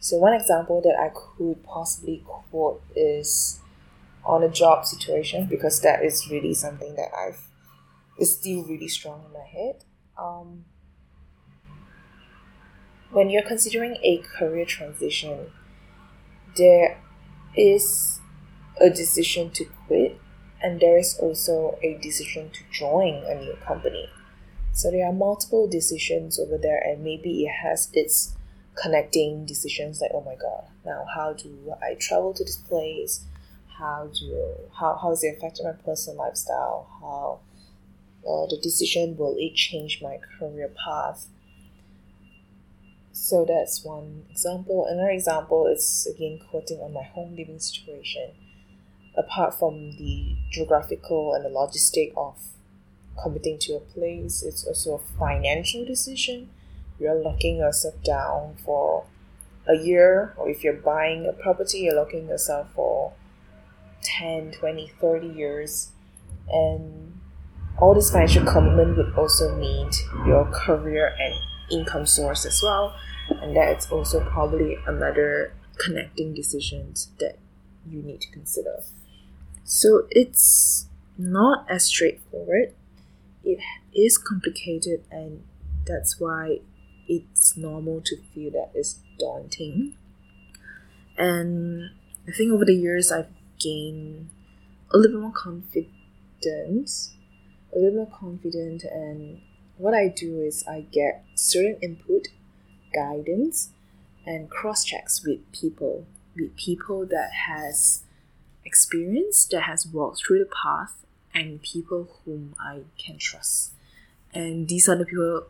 So, 0.00 0.16
one 0.16 0.32
example 0.32 0.80
that 0.82 0.98
I 0.98 1.10
could 1.14 1.62
possibly 1.62 2.24
quote 2.26 2.82
is 2.96 3.60
on 4.24 4.42
a 4.42 4.48
job 4.48 4.84
situation 4.84 5.46
because 5.46 5.80
that 5.82 6.04
is 6.04 6.28
really 6.30 6.54
something 6.54 6.96
that 6.96 7.10
I've 7.16 7.48
is 8.18 8.36
still 8.36 8.64
really 8.64 8.88
strong 8.88 9.24
in 9.26 9.32
my 9.32 9.46
head. 9.46 9.84
Um, 10.18 10.64
when 13.10 13.30
you're 13.30 13.42
considering 13.42 13.96
a 14.02 14.18
career 14.18 14.64
transition, 14.64 15.52
there 16.56 17.00
is 17.56 18.20
a 18.80 18.90
decision 18.90 19.50
to 19.52 19.64
quit, 19.86 20.20
and 20.62 20.80
there 20.80 20.98
is 20.98 21.18
also 21.18 21.78
a 21.82 21.98
decision 21.98 22.50
to 22.50 22.60
join 22.72 23.22
a 23.26 23.34
new 23.34 23.56
company. 23.66 24.08
So 24.72 24.90
there 24.90 25.06
are 25.06 25.12
multiple 25.12 25.66
decisions 25.66 26.38
over 26.38 26.58
there, 26.58 26.78
and 26.78 27.02
maybe 27.02 27.44
it 27.44 27.52
has 27.62 27.88
its 27.92 28.36
connecting 28.80 29.44
decisions 29.44 30.00
like, 30.00 30.12
oh 30.14 30.22
my 30.22 30.36
god, 30.36 30.64
now 30.84 31.04
how 31.14 31.32
do 31.32 31.74
I 31.82 31.94
travel 31.94 32.32
to 32.34 32.44
this 32.44 32.56
place? 32.56 33.24
How 33.78 34.10
do 34.12 34.54
how 34.78 34.98
how 35.00 35.12
is 35.12 35.22
it 35.22 35.36
affecting 35.36 35.66
my 35.66 35.72
personal 35.72 36.18
lifestyle? 36.18 36.88
How 37.00 37.40
uh, 38.28 38.46
the 38.46 38.58
decision 38.60 39.16
will 39.16 39.36
it 39.38 39.54
change 39.54 40.00
my 40.02 40.18
career 40.38 40.70
path? 40.84 41.26
So 43.12 43.44
that's 43.44 43.84
one 43.84 44.24
example. 44.30 44.86
Another 44.86 45.10
example 45.10 45.66
is 45.66 46.08
again 46.12 46.40
quoting 46.50 46.80
on 46.80 46.92
my 46.92 47.02
home 47.02 47.36
living 47.36 47.58
situation. 47.58 48.30
Apart 49.18 49.58
from 49.58 49.92
the 49.92 50.36
geographical 50.50 51.34
and 51.34 51.44
the 51.44 51.48
logistic 51.48 52.12
of 52.16 52.36
committing 53.20 53.58
to 53.58 53.74
a 53.74 53.80
place, 53.80 54.42
it's 54.42 54.64
also 54.64 54.94
a 54.94 55.18
financial 55.18 55.84
decision. 55.84 56.50
You're 57.00 57.20
locking 57.20 57.56
yourself 57.56 57.94
down 58.04 58.56
for 58.64 59.04
a 59.68 59.76
year, 59.76 60.34
or 60.36 60.48
if 60.48 60.62
you're 60.62 60.72
buying 60.72 61.26
a 61.26 61.32
property, 61.32 61.80
you're 61.80 61.96
locking 61.96 62.28
yourself 62.28 62.68
for 62.74 63.12
10, 64.02 64.52
20, 64.52 64.92
30 65.00 65.26
years. 65.26 65.90
And 66.48 67.20
all 67.78 67.94
this 67.94 68.10
financial 68.10 68.44
commitment 68.44 68.96
would 68.96 69.14
also 69.14 69.54
need 69.56 69.90
your 70.26 70.44
career 70.46 71.14
and 71.18 71.34
income 71.70 72.06
source 72.06 72.46
as 72.46 72.62
well 72.62 72.94
and 73.30 73.56
that's 73.56 73.90
also 73.90 74.20
probably 74.20 74.78
another 74.86 75.52
connecting 75.78 76.34
decisions 76.34 77.10
that 77.20 77.38
you 77.86 78.02
need 78.02 78.20
to 78.20 78.30
consider 78.30 78.82
so 79.68 80.06
it's 80.10 80.86
not 81.18 81.66
as 81.68 81.84
straightforward. 81.84 82.72
It 83.44 83.58
is 83.94 84.16
complicated 84.16 85.04
and 85.10 85.44
that's 85.86 86.18
why 86.18 86.60
it's 87.06 87.56
normal 87.56 88.00
to 88.06 88.16
feel 88.34 88.50
that 88.52 88.70
it's 88.74 89.00
daunting. 89.18 89.94
And 91.18 91.90
i 92.28 92.30
think 92.30 92.52
over 92.52 92.64
the 92.64 92.74
years 92.74 93.10
i've 93.10 93.30
gained 93.58 94.28
a 94.92 94.98
little 94.98 95.16
bit 95.16 95.22
more 95.22 95.32
confidence 95.32 97.14
a 97.74 97.78
little 97.78 98.04
more 98.04 98.10
confident 98.12 98.84
and 98.84 99.40
what 99.78 99.94
i 99.94 100.08
do 100.08 100.40
is 100.42 100.62
i 100.68 100.80
get 100.92 101.24
certain 101.34 101.76
input 101.80 102.28
guidance 102.94 103.70
and 104.26 104.50
cross 104.50 104.84
checks 104.84 105.24
with 105.24 105.40
people 105.52 106.06
with 106.36 106.54
people 106.56 107.06
that 107.06 107.30
has 107.46 108.02
experience 108.68 109.46
that 109.46 109.62
has 109.62 109.86
walked 109.86 110.20
through 110.20 110.40
the 110.40 110.50
path 110.62 110.94
and 111.34 111.62
people 111.62 112.08
whom 112.24 112.54
I 112.60 112.82
can 112.98 113.18
trust. 113.18 113.72
And 114.32 114.68
these 114.68 114.88
are 114.88 114.96
the 114.96 115.06
people 115.06 115.46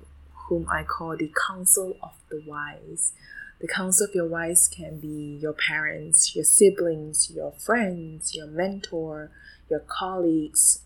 whom 0.49 0.67
I 0.71 0.83
call 0.85 1.17
the 1.17 1.33
council 1.49 1.97
of 2.03 2.13
the 2.31 2.43
wise. 2.47 3.13
The 3.61 3.69
council 3.69 4.07
of 4.07 4.15
your 4.15 4.29
wise 4.29 4.69
can 4.69 5.01
be 5.01 5.39
your 5.43 5.53
parents, 5.53 6.35
your 6.37 6.45
siblings, 6.45 7.31
your 7.31 7.53
friends, 7.53 8.35
your 8.35 8.47
mentor, 8.47 9.31
your 9.69 9.81
colleagues, 9.81 10.83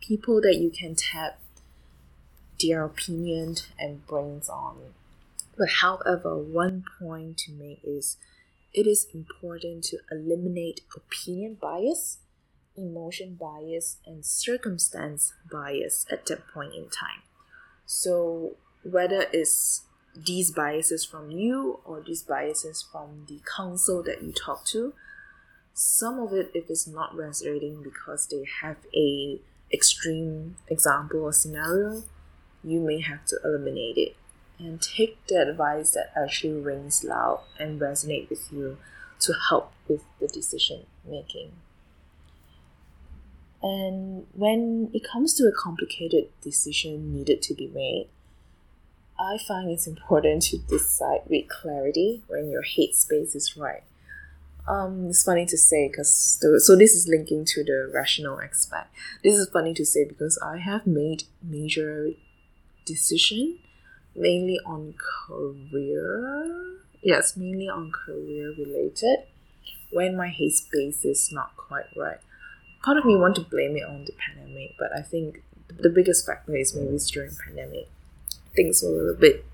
people 0.00 0.40
that 0.40 0.56
you 0.56 0.70
can 0.70 0.94
tap 0.96 1.40
their 2.60 2.84
opinion 2.84 3.56
and 3.78 4.06
brains 4.06 4.48
on 4.48 4.76
but 5.60 5.68
however, 5.82 6.38
one 6.38 6.84
point 6.98 7.36
to 7.40 7.52
make 7.52 7.80
is 7.84 8.16
it 8.72 8.86
is 8.86 9.06
important 9.12 9.84
to 9.84 9.98
eliminate 10.10 10.82
opinion 10.94 11.56
bias, 11.60 12.18
emotion 12.76 13.36
bias, 13.38 13.98
and 14.06 14.24
circumstance 14.24 15.32
bias 15.50 16.06
at 16.10 16.26
that 16.26 16.46
point 16.48 16.74
in 16.74 16.84
time. 16.84 17.22
So 17.84 18.56
whether 18.84 19.26
it's 19.32 19.82
these 20.14 20.50
biases 20.50 21.04
from 21.04 21.30
you 21.30 21.80
or 21.84 22.02
these 22.06 22.22
biases 22.22 22.84
from 22.90 23.26
the 23.28 23.40
council 23.56 24.02
that 24.04 24.22
you 24.22 24.32
talk 24.32 24.64
to, 24.66 24.94
some 25.74 26.18
of 26.18 26.32
it 26.32 26.50
if 26.54 26.68
it's 26.68 26.86
not 26.86 27.14
resonating 27.16 27.82
because 27.82 28.26
they 28.28 28.44
have 28.62 28.76
a 28.94 29.40
extreme 29.72 30.56
example 30.68 31.20
or 31.20 31.32
scenario, 31.32 32.02
you 32.62 32.80
may 32.80 33.00
have 33.00 33.24
to 33.24 33.38
eliminate 33.44 33.96
it 33.96 34.16
and 34.60 34.80
take 34.80 35.26
the 35.26 35.40
advice 35.40 35.92
that 35.92 36.12
actually 36.16 36.60
rings 36.60 37.02
loud 37.02 37.40
and 37.58 37.80
resonate 37.80 38.28
with 38.28 38.52
you 38.52 38.76
to 39.20 39.32
help 39.48 39.72
with 39.88 40.04
the 40.20 40.28
decision 40.28 40.86
making. 41.08 41.52
And 43.62 44.26
when 44.32 44.90
it 44.94 45.02
comes 45.04 45.34
to 45.34 45.44
a 45.44 45.52
complicated 45.52 46.28
decision 46.42 47.14
needed 47.14 47.42
to 47.42 47.54
be 47.54 47.68
made, 47.68 48.08
I 49.18 49.36
find 49.36 49.70
it's 49.70 49.86
important 49.86 50.42
to 50.44 50.58
decide 50.58 51.20
with 51.28 51.48
clarity 51.48 52.22
when 52.26 52.50
your 52.50 52.62
head 52.62 52.94
space 52.94 53.34
is 53.34 53.56
right. 53.56 53.82
Um, 54.66 55.08
it's 55.08 55.24
funny 55.24 55.46
to 55.46 55.58
say 55.58 55.88
because 55.88 56.38
so 56.64 56.76
this 56.76 56.94
is 56.94 57.08
linking 57.08 57.44
to 57.46 57.64
the 57.64 57.90
rational 57.92 58.40
aspect. 58.40 58.94
This 59.22 59.34
is 59.34 59.48
funny 59.50 59.74
to 59.74 59.84
say 59.84 60.04
because 60.04 60.38
I 60.38 60.58
have 60.58 60.86
made 60.86 61.24
major 61.42 62.10
decision 62.86 63.58
mainly 64.14 64.58
on 64.66 64.94
career. 64.98 66.76
Yes, 67.02 67.36
mainly 67.36 67.68
on 67.68 67.92
career 67.92 68.54
related. 68.56 69.20
When 69.90 70.16
my 70.16 70.28
headspace 70.28 71.04
is 71.04 71.30
not 71.32 71.56
quite 71.56 71.86
right, 71.96 72.18
part 72.82 72.96
of 72.96 73.04
me 73.04 73.16
want 73.16 73.34
to 73.36 73.42
blame 73.42 73.76
it 73.76 73.84
on 73.84 74.04
the 74.04 74.12
pandemic, 74.12 74.74
but 74.78 74.92
I 74.96 75.02
think 75.02 75.42
the 75.68 75.88
biggest 75.88 76.26
factor 76.26 76.56
is 76.56 76.74
maybe 76.74 76.94
it's 76.94 77.10
during 77.10 77.30
pandemic. 77.44 77.88
Things 78.54 78.82
were 78.82 78.90
a 78.90 78.92
little 78.92 79.14
bit 79.14 79.44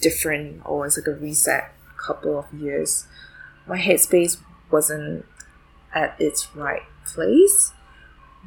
different 0.00 0.62
or 0.64 0.86
it's 0.86 0.98
like 0.98 1.06
a 1.06 1.18
reset 1.18 1.72
couple 1.96 2.38
of 2.38 2.52
years. 2.54 3.06
My 3.66 3.78
headspace 3.78 4.38
wasn't 4.70 5.24
at 5.94 6.14
its 6.20 6.54
right 6.54 6.82
place, 7.04 7.72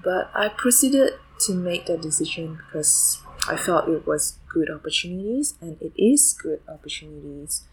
but 0.03 0.31
I 0.33 0.49
proceeded 0.49 1.13
to 1.41 1.53
make 1.53 1.85
that 1.87 2.01
decision 2.01 2.59
because 2.65 3.21
I 3.47 3.57
felt 3.57 3.89
it 3.89 4.05
was 4.05 4.38
good 4.49 4.69
opportunities 4.69 5.53
and 5.61 5.81
it 5.81 5.93
is 5.95 6.33
good 6.33 6.61
opportunities 6.67 7.63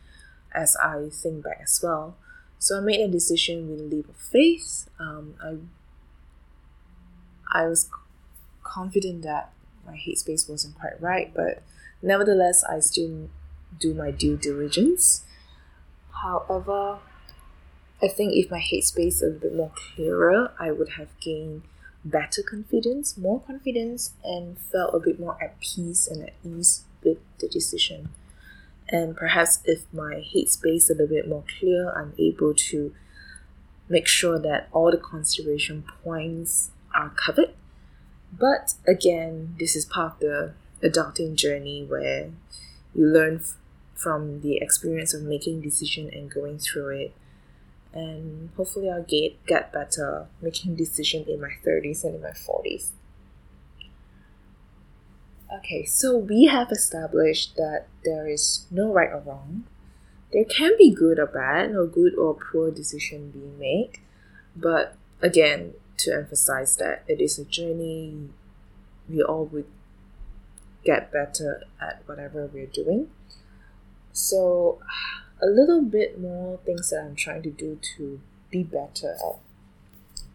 as 0.54 0.76
I 0.76 1.08
think 1.10 1.44
back 1.44 1.60
as 1.62 1.80
well. 1.82 2.16
So 2.58 2.78
I 2.78 2.80
made 2.80 3.00
a 3.00 3.08
decision 3.08 3.68
with 3.70 3.80
a 3.80 3.84
leap 3.84 4.08
of 4.08 4.16
faith. 4.16 4.88
Um, 4.98 5.34
I 5.42 5.56
I 7.52 7.66
was 7.66 7.88
confident 8.62 9.22
that 9.22 9.52
my 9.86 9.94
headspace 9.94 10.48
wasn't 10.48 10.78
quite 10.78 11.00
right, 11.00 11.32
but 11.34 11.62
nevertheless, 12.02 12.64
I 12.64 12.80
still 12.80 13.28
do 13.78 13.94
my 13.94 14.10
due 14.10 14.36
diligence. 14.36 15.24
However, 16.22 16.98
I 18.02 18.08
think 18.08 18.34
if 18.34 18.50
my 18.50 18.60
headspace 18.60 19.22
a 19.22 19.30
bit 19.30 19.54
more 19.54 19.72
clearer, 19.74 20.52
I 20.58 20.70
would 20.70 20.90
have 20.90 21.08
gained 21.20 21.62
better 22.10 22.42
confidence, 22.42 23.16
more 23.16 23.40
confidence, 23.40 24.12
and 24.24 24.58
felt 24.58 24.94
a 24.94 25.00
bit 25.00 25.18
more 25.18 25.36
at 25.42 25.58
peace 25.60 26.06
and 26.06 26.22
at 26.22 26.34
ease 26.44 26.84
with 27.02 27.18
the 27.38 27.48
decision. 27.48 28.10
And 28.88 29.16
perhaps 29.16 29.60
if 29.64 29.82
my 29.92 30.14
headspace 30.14 30.88
a 30.88 30.92
little 30.92 31.08
bit 31.08 31.28
more 31.28 31.44
clear, 31.58 31.90
I'm 31.90 32.14
able 32.18 32.54
to 32.54 32.94
make 33.88 34.06
sure 34.06 34.38
that 34.38 34.68
all 34.72 34.90
the 34.90 34.96
consideration 34.96 35.84
points 36.04 36.70
are 36.94 37.10
covered. 37.10 37.50
But 38.32 38.74
again, 38.86 39.56
this 39.58 39.74
is 39.74 39.84
part 39.84 40.14
of 40.14 40.18
the 40.20 40.54
adulting 40.82 41.34
journey 41.34 41.84
where 41.84 42.30
you 42.94 43.06
learn 43.06 43.36
f- 43.36 43.56
from 43.94 44.40
the 44.40 44.56
experience 44.58 45.14
of 45.14 45.22
making 45.22 45.62
decision 45.62 46.10
and 46.12 46.30
going 46.30 46.58
through 46.58 46.88
it 46.88 47.14
and 47.96 48.50
hopefully 48.56 48.90
I'll 48.90 49.02
get 49.02 49.44
get 49.46 49.72
better 49.72 50.26
making 50.42 50.76
decision 50.76 51.24
in 51.26 51.40
my 51.40 51.52
30s 51.66 52.04
and 52.04 52.16
in 52.16 52.22
my 52.22 52.30
40s. 52.30 52.90
Okay, 55.58 55.84
so 55.84 56.16
we 56.16 56.46
have 56.46 56.70
established 56.70 57.56
that 57.56 57.86
there 58.04 58.26
is 58.28 58.66
no 58.70 58.92
right 58.92 59.10
or 59.10 59.22
wrong. 59.24 59.64
There 60.32 60.44
can 60.44 60.72
be 60.76 60.90
good 60.90 61.18
or 61.18 61.26
bad, 61.26 61.74
or 61.74 61.86
good 61.86 62.14
or 62.16 62.34
poor 62.34 62.70
decision 62.70 63.30
being 63.30 63.58
made, 63.58 63.92
but 64.54 64.96
again, 65.22 65.72
to 65.98 66.14
emphasize 66.14 66.76
that 66.76 67.04
it 67.08 67.20
is 67.20 67.38
a 67.38 67.44
journey, 67.44 68.28
we 69.08 69.22
all 69.22 69.46
would 69.46 69.66
get 70.84 71.10
better 71.10 71.62
at 71.80 72.02
whatever 72.06 72.50
we're 72.52 72.66
doing. 72.66 73.08
So 74.12 74.80
a 75.42 75.46
little 75.46 75.82
bit 75.82 76.20
more 76.20 76.58
things 76.64 76.90
that 76.90 77.04
I'm 77.04 77.16
trying 77.16 77.42
to 77.42 77.50
do 77.50 77.78
to 77.96 78.20
be 78.50 78.62
better 78.62 79.12
at 79.12 79.38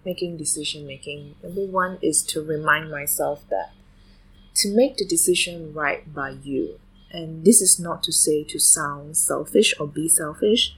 making 0.05 0.37
decision 0.37 0.85
making. 0.85 1.35
Number 1.43 1.65
one 1.65 1.97
is 2.01 2.23
to 2.23 2.41
remind 2.41 2.91
myself 2.91 3.43
that 3.49 3.71
to 4.55 4.75
make 4.75 4.97
the 4.97 5.05
decision 5.05 5.73
right 5.73 6.13
by 6.13 6.31
you. 6.43 6.79
And 7.11 7.43
this 7.43 7.61
is 7.61 7.79
not 7.79 8.03
to 8.03 8.11
say 8.11 8.43
to 8.45 8.59
sound 8.59 9.17
selfish 9.17 9.73
or 9.79 9.87
be 9.87 10.07
selfish, 10.07 10.75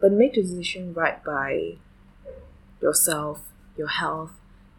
but 0.00 0.12
make 0.12 0.34
the 0.34 0.42
decision 0.42 0.92
right 0.92 1.22
by 1.22 1.76
yourself, 2.82 3.40
your 3.76 3.88
health. 3.88 4.32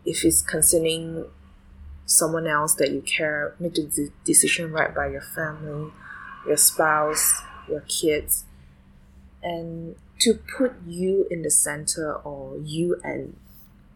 If 0.06 0.26
it's 0.26 0.42
concerning 0.42 1.26
someone 2.06 2.48
else 2.48 2.76
that 2.76 2.92
you 2.92 3.02
care, 3.02 3.56
make 3.60 3.76
the 3.76 3.84
de- 3.84 4.10
decision 4.26 4.72
right 4.72 4.94
by 4.94 5.08
your 5.08 5.22
family, 5.22 5.92
your 6.46 6.58
spouse, 6.58 7.42
your 7.70 7.82
kids 7.82 8.46
and 9.44 9.96
to 10.20 10.36
put 10.36 10.74
you 10.88 11.28
in 11.32 11.42
the 11.42 11.52
center 11.52 12.14
or 12.14 12.58
you 12.60 13.00
and 13.04 13.36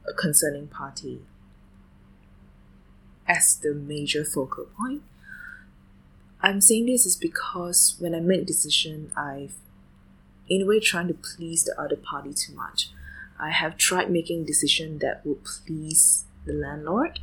a 0.08 0.14
concerning 0.14 0.68
party 0.68 1.22
as 3.28 3.56
the 3.56 3.74
major 3.74 4.24
focal 4.24 4.66
point. 4.78 5.02
I'm 6.42 6.62
saying 6.62 6.86
this 6.86 7.06
is 7.06 7.16
because 7.16 7.96
when 8.00 8.14
I 8.14 8.20
make 8.20 8.46
decision, 8.46 9.12
I've 9.18 9.56
in 10.48 10.62
a 10.62 10.66
way 10.66 10.80
trying 10.80 11.08
to 11.08 11.14
please 11.14 11.64
the 11.64 11.80
other 11.80 11.96
party 11.96 12.34
too 12.34 12.54
much. 12.54 12.92
I 13.40 13.50
have 13.50 13.78
tried 13.78 14.12
making 14.12 14.46
decision 14.46 15.00
that 15.00 15.26
would 15.26 15.44
please 15.44 16.26
the 16.46 16.54
landlord. 16.54 17.20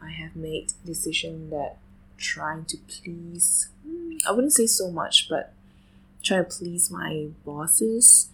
I 0.00 0.10
have 0.10 0.36
made 0.36 0.72
decision 0.84 1.50
that 1.50 1.78
trying 2.16 2.64
to 2.66 2.76
please 2.76 3.70
hmm, 3.84 4.16
I 4.26 4.32
wouldn't 4.32 4.52
say 4.52 4.66
so 4.66 4.90
much, 4.90 5.28
but 5.28 5.52
try 6.24 6.38
to 6.38 6.44
please 6.44 6.90
my 6.90 7.28
bosses 7.44 8.30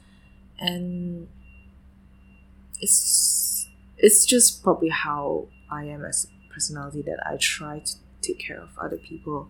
and 0.59 1.29
it's 2.81 3.68
it's 3.98 4.24
just 4.24 4.62
probably 4.62 4.88
how 4.88 5.48
I 5.70 5.85
am 5.85 6.05
as 6.05 6.26
a 6.26 6.55
personality 6.55 7.03
that 7.03 7.18
I 7.26 7.37
try 7.37 7.81
to 7.81 7.92
take 8.22 8.38
care 8.38 8.59
of 8.59 8.70
other 8.81 8.96
people. 8.96 9.48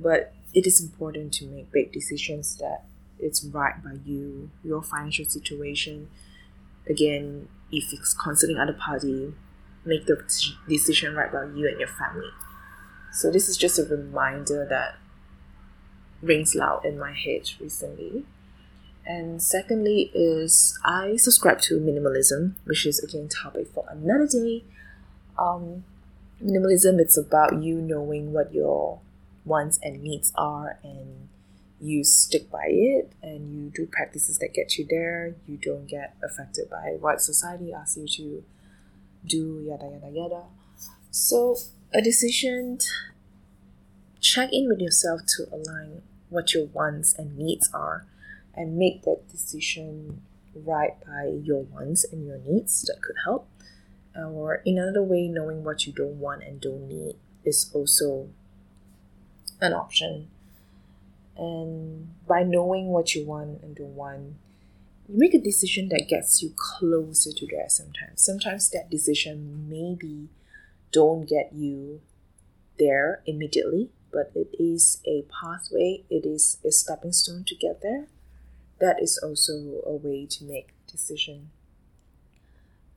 But 0.00 0.32
it 0.52 0.66
is 0.66 0.80
important 0.80 1.32
to 1.34 1.46
make 1.46 1.70
big 1.70 1.92
decisions 1.92 2.56
that 2.56 2.84
it's 3.20 3.44
right 3.44 3.82
by 3.82 3.98
you 4.04 4.50
your 4.64 4.82
financial 4.82 5.26
situation. 5.26 6.08
Again 6.88 7.48
if 7.70 7.92
it's 7.92 8.14
concerning 8.14 8.58
other 8.58 8.72
party 8.72 9.34
make 9.84 10.06
the 10.06 10.16
decision 10.68 11.14
right 11.14 11.30
by 11.30 11.44
you 11.44 11.68
and 11.68 11.78
your 11.78 11.88
family. 11.88 12.30
So 13.12 13.30
this 13.30 13.48
is 13.48 13.56
just 13.56 13.78
a 13.78 13.84
reminder 13.84 14.66
that 14.68 14.96
rings 16.24 16.54
loud 16.54 16.84
in 16.84 16.98
my 16.98 17.12
head 17.12 17.50
recently. 17.60 18.24
And 19.06 19.42
secondly 19.42 20.10
is 20.14 20.78
I 20.84 21.16
subscribe 21.16 21.60
to 21.62 21.78
minimalism, 21.78 22.54
which 22.64 22.86
is 22.86 22.98
again 23.00 23.28
topic 23.28 23.68
for 23.68 23.84
another 23.90 24.26
day. 24.26 24.64
Um, 25.38 25.84
minimalism 26.42 26.98
it's 26.98 27.16
about 27.16 27.62
you 27.62 27.76
knowing 27.76 28.32
what 28.32 28.52
your 28.54 29.00
wants 29.44 29.78
and 29.82 30.02
needs 30.02 30.32
are 30.36 30.78
and 30.82 31.28
you 31.80 32.02
stick 32.02 32.50
by 32.50 32.64
it 32.66 33.12
and 33.22 33.54
you 33.54 33.70
do 33.70 33.86
practices 33.86 34.38
that 34.38 34.54
get 34.54 34.78
you 34.78 34.86
there. 34.88 35.34
You 35.46 35.58
don't 35.58 35.86
get 35.86 36.16
affected 36.22 36.70
by 36.70 36.96
what 36.98 37.20
society 37.20 37.72
asks 37.72 37.96
you 37.96 38.08
to 38.08 38.44
do, 39.26 39.64
yada 39.68 39.84
yada 39.84 40.10
yada. 40.10 40.42
So 41.10 41.56
a 41.92 42.00
decision 42.00 42.78
check 44.20 44.48
in 44.52 44.66
with 44.66 44.80
yourself 44.80 45.20
to 45.36 45.46
align 45.52 46.02
what 46.34 46.52
your 46.52 46.66
wants 46.66 47.14
and 47.14 47.38
needs 47.38 47.70
are 47.72 48.06
and 48.54 48.76
make 48.76 49.02
that 49.02 49.28
decision 49.30 50.20
right 50.54 50.94
by 51.06 51.26
your 51.42 51.62
wants 51.62 52.04
and 52.04 52.26
your 52.26 52.38
needs 52.38 52.82
that 52.82 53.00
could 53.02 53.16
help. 53.24 53.48
Or 54.16 54.62
in 54.64 54.78
another 54.78 55.02
way 55.02 55.26
knowing 55.26 55.64
what 55.64 55.86
you 55.86 55.92
don't 55.92 56.20
want 56.20 56.44
and 56.44 56.60
don't 56.60 56.86
need 56.88 57.16
is 57.44 57.70
also 57.74 58.28
an 59.60 59.72
option. 59.72 60.28
And 61.36 62.14
by 62.28 62.42
knowing 62.42 62.88
what 62.88 63.14
you 63.14 63.24
want 63.24 63.62
and 63.62 63.74
don't 63.74 63.96
want 63.96 64.20
you 64.20 64.34
make 65.08 65.34
a 65.34 65.38
decision 65.38 65.88
that 65.90 66.06
gets 66.08 66.42
you 66.42 66.52
closer 66.56 67.30
to 67.32 67.46
there 67.46 67.68
sometimes. 67.68 68.24
Sometimes 68.24 68.70
that 68.70 68.90
decision 68.90 69.68
maybe 69.68 70.28
don't 70.92 71.28
get 71.28 71.52
you 71.52 72.00
there 72.78 73.22
immediately 73.26 73.90
but 74.14 74.30
it 74.36 74.54
is 74.58 75.02
a 75.04 75.24
pathway, 75.28 76.04
it 76.08 76.24
is 76.24 76.58
a 76.64 76.70
stepping 76.70 77.12
stone 77.12 77.44
to 77.48 77.56
get 77.56 77.82
there. 77.82 78.06
That 78.80 79.02
is 79.02 79.18
also 79.18 79.82
a 79.84 79.96
way 79.96 80.26
to 80.26 80.44
make 80.44 80.68
decision. 80.86 81.50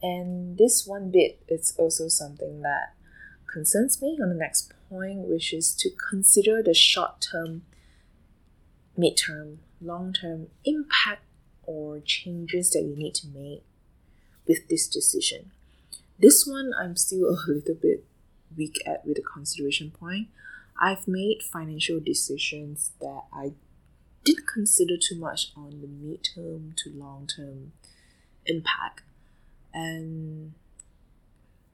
And 0.02 0.58
this 0.58 0.86
one 0.86 1.10
bit 1.10 1.42
is 1.48 1.74
also 1.78 2.08
something 2.08 2.62
that 2.62 2.94
concerns 3.52 4.00
me 4.02 4.20
on 4.22 4.30
the 4.30 4.36
next 4.36 4.72
point, 4.90 5.28
which 5.28 5.54
is 5.54 5.74
to 5.76 5.90
consider 5.90 6.62
the 6.62 6.76
short 6.76 7.26
term, 7.32 7.64
mid 8.96 9.18
term, 9.18 9.60
long 9.82 10.14
term 10.14 10.48
impact 10.66 11.24
or 11.64 12.00
changes 12.00 12.72
that 12.72 12.84
you 12.84 12.96
need 12.96 13.16
to 13.16 13.28
make 13.28 13.64
with 14.48 14.68
this 14.70 14.88
decision. 14.88 15.52
This 16.20 16.46
one 16.46 16.74
I'm 16.80 16.96
still 16.96 17.26
a 17.30 17.38
little 17.48 17.76
bit 17.76 18.06
weak 18.56 18.82
at 18.86 19.06
with 19.06 19.18
the 19.18 19.24
consideration 19.24 19.92
point. 19.92 20.28
I've 20.80 21.08
made 21.08 21.42
financial 21.42 22.00
decisions 22.00 22.92
that 23.00 23.24
I 23.34 23.54
didn't 24.24 24.48
consider 24.48 24.96
too 24.98 25.16
much 25.16 25.52
on 25.56 25.82
the 25.82 25.88
mid-term 25.88 26.76
to 26.78 26.90
long-term 26.90 27.72
impact. 28.46 29.02
And 29.74 30.54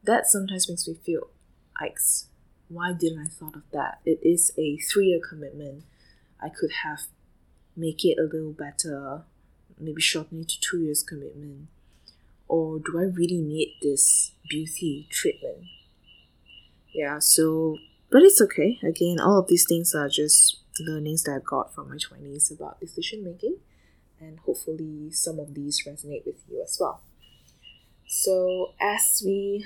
that 0.04 0.28
sometimes 0.28 0.70
makes 0.70 0.88
me 0.88 0.96
feel 0.96 1.28
like 1.80 1.98
why 2.70 2.94
didn't 2.94 3.20
I 3.20 3.28
thought 3.28 3.56
of 3.56 3.64
that? 3.72 4.00
It 4.06 4.20
is 4.24 4.52
a 4.58 4.78
three-year 4.78 5.20
commitment. 5.28 5.84
I 6.42 6.50
could 6.50 6.72
have 6.84 7.02
make 7.76 8.06
it 8.06 8.18
a 8.20 8.24
little 8.24 8.52
better, 8.52 9.24
maybe 9.80 10.02
shorten 10.02 10.42
it 10.42 10.50
to 10.50 10.60
two 10.60 10.80
years 10.80 11.04
commitment. 11.04 11.68
Or 12.48 12.80
do 12.80 13.00
I 13.00 13.04
really 13.04 13.40
need 13.40 13.78
this 13.82 14.32
beauty 14.50 15.08
treatment? 15.10 15.66
yeah, 16.94 17.20
so 17.20 17.78
but 18.14 18.22
it's 18.22 18.40
okay. 18.40 18.78
Again, 18.84 19.20
all 19.20 19.40
of 19.40 19.48
these 19.48 19.66
things 19.68 19.96
are 19.96 20.08
just 20.08 20.60
learnings 20.80 21.24
that 21.24 21.32
I 21.32 21.40
got 21.44 21.74
from 21.74 21.90
my 21.90 21.96
20s 21.96 22.52
about 22.52 22.80
decision 22.80 23.24
making, 23.24 23.58
and 24.20 24.38
hopefully, 24.42 25.10
some 25.12 25.40
of 25.40 25.56
these 25.56 25.84
resonate 25.84 26.24
with 26.24 26.36
you 26.48 26.62
as 26.62 26.78
well. 26.80 27.02
So, 28.08 28.74
as 28.80 29.24
we 29.26 29.66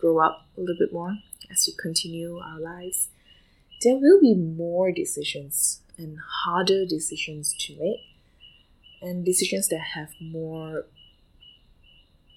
grow 0.00 0.18
up 0.18 0.48
a 0.56 0.60
little 0.60 0.76
bit 0.76 0.92
more, 0.92 1.18
as 1.48 1.68
we 1.68 1.74
continue 1.80 2.36
our 2.38 2.58
lives, 2.58 3.10
there 3.84 3.94
will 3.94 4.20
be 4.20 4.34
more 4.34 4.90
decisions 4.90 5.82
and 5.96 6.18
harder 6.44 6.84
decisions 6.84 7.54
to 7.60 7.78
make, 7.78 8.00
and 9.00 9.24
decisions 9.24 9.68
that 9.68 9.94
have 9.94 10.08
more 10.20 10.86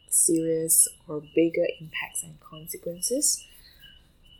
serious 0.07 0.87
or 1.07 1.23
bigger 1.33 1.65
impacts 1.81 2.21
and 2.21 2.39
consequences. 2.39 3.43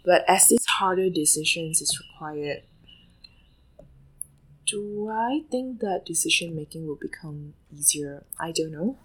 But 0.04 0.26
as 0.28 0.48
these 0.50 0.66
harder 0.66 1.10
decisions 1.10 1.82
is 1.82 2.00
required, 2.00 2.64
do 4.66 5.10
I 5.10 5.44
think 5.50 5.80
that 5.80 6.06
decision 6.06 6.56
making 6.56 6.88
will 6.88 6.96
become 6.96 7.54
easier? 7.72 8.26
I 8.40 8.52
don't 8.52 8.72
know. 8.72 8.98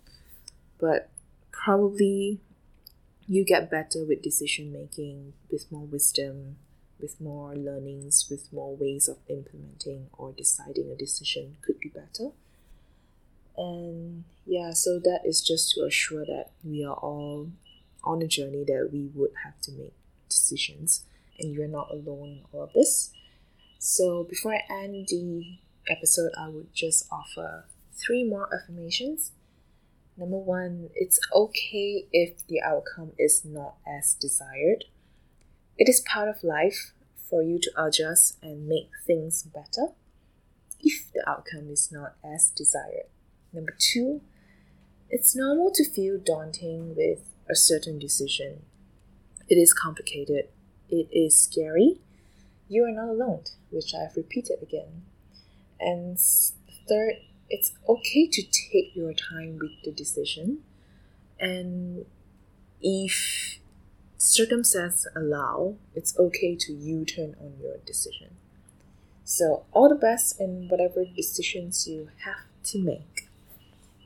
But 0.80 1.10
probably 1.52 2.40
you 3.26 3.44
get 3.44 3.70
better 3.70 4.04
with 4.04 4.22
decision 4.22 4.72
making 4.72 5.34
with 5.50 5.70
more 5.70 5.84
wisdom, 5.84 6.56
with 7.00 7.20
more 7.20 7.54
learnings, 7.54 8.26
with 8.30 8.52
more 8.52 8.74
ways 8.74 9.08
of 9.08 9.18
implementing 9.28 10.06
or 10.12 10.32
deciding 10.32 10.90
a 10.90 10.96
decision 10.96 11.56
could 11.62 11.78
be 11.78 11.90
better. 11.90 12.30
And 13.56 14.24
yeah, 14.46 14.72
so 14.72 14.98
that 15.00 15.20
is 15.24 15.42
just 15.42 15.74
to 15.74 15.82
assure 15.82 16.24
that 16.24 16.50
we 16.64 16.84
are 16.84 16.94
all 16.94 17.50
on 18.04 18.22
a 18.22 18.26
journey 18.26 18.64
that 18.64 18.90
we 18.92 19.10
would 19.14 19.32
have 19.44 19.60
to 19.62 19.72
make 19.72 19.97
decisions 20.28 21.04
and 21.38 21.52
you're 21.52 21.68
not 21.68 21.90
alone 21.90 22.28
in 22.28 22.40
all 22.52 22.64
of 22.64 22.72
this. 22.72 23.12
So 23.78 24.24
before 24.24 24.54
I 24.54 24.62
end 24.70 25.08
the 25.08 25.58
episode, 25.88 26.32
I 26.38 26.48
would 26.48 26.74
just 26.74 27.06
offer 27.10 27.66
three 27.94 28.24
more 28.24 28.48
affirmations. 28.52 29.32
Number 30.16 30.36
one, 30.36 30.90
it's 30.94 31.20
okay 31.32 32.06
if 32.12 32.46
the 32.48 32.60
outcome 32.60 33.12
is 33.18 33.44
not 33.44 33.76
as 33.86 34.14
desired. 34.14 34.84
It 35.76 35.88
is 35.88 36.00
part 36.00 36.28
of 36.28 36.42
life 36.42 36.92
for 37.30 37.42
you 37.42 37.58
to 37.60 37.70
adjust 37.76 38.36
and 38.42 38.66
make 38.66 38.90
things 39.06 39.42
better 39.44 39.92
if 40.80 41.12
the 41.12 41.28
outcome 41.28 41.70
is 41.70 41.90
not 41.92 42.14
as 42.24 42.50
desired. 42.50 43.06
Number 43.52 43.74
two, 43.78 44.20
it's 45.08 45.36
normal 45.36 45.70
to 45.74 45.88
feel 45.88 46.18
daunting 46.18 46.94
with 46.96 47.20
a 47.48 47.54
certain 47.54 47.98
decision. 47.98 48.62
It 49.48 49.56
is 49.56 49.72
complicated, 49.72 50.48
it 50.90 51.08
is 51.12 51.38
scary. 51.38 52.00
You 52.68 52.84
are 52.84 52.92
not 52.92 53.08
alone, 53.08 53.44
which 53.70 53.94
I've 53.94 54.16
repeated 54.16 54.62
again. 54.62 55.02
And 55.80 56.18
third, 56.88 57.14
it's 57.48 57.72
okay 57.88 58.26
to 58.26 58.42
take 58.42 58.94
your 58.94 59.14
time 59.14 59.58
with 59.58 59.70
the 59.84 59.90
decision. 59.90 60.58
And 61.40 62.04
if 62.82 63.58
circumstances 64.18 65.06
allow, 65.16 65.76
it's 65.94 66.18
okay 66.18 66.56
to 66.56 66.72
U 66.72 67.04
turn 67.04 67.36
on 67.40 67.54
your 67.62 67.78
decision. 67.86 68.36
So, 69.24 69.64
all 69.72 69.88
the 69.88 69.94
best 69.94 70.40
in 70.40 70.68
whatever 70.68 71.04
decisions 71.04 71.86
you 71.86 72.08
have 72.24 72.46
to 72.64 72.78
make. 72.78 73.28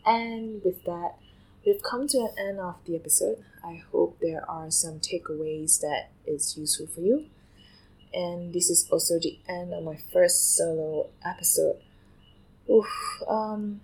And 0.04 0.62
with 0.64 0.84
that, 0.84 1.14
we've 1.64 1.82
come 1.82 2.08
to 2.08 2.18
an 2.18 2.30
end 2.38 2.60
of 2.60 2.76
the 2.84 2.96
episode. 2.96 3.42
I 3.64 3.82
hope 3.90 4.18
there 4.20 4.48
are 4.50 4.70
some 4.70 5.00
takeaways 5.00 5.80
that 5.80 6.10
is 6.26 6.56
useful 6.56 6.86
for 6.86 7.00
you. 7.00 7.26
And 8.12 8.52
this 8.52 8.68
is 8.68 8.88
also 8.90 9.18
the 9.18 9.38
end 9.48 9.72
of 9.72 9.84
my 9.84 9.98
first 10.12 10.56
solo 10.56 11.08
episode. 11.24 11.76
Oof, 12.70 12.86
um, 13.28 13.80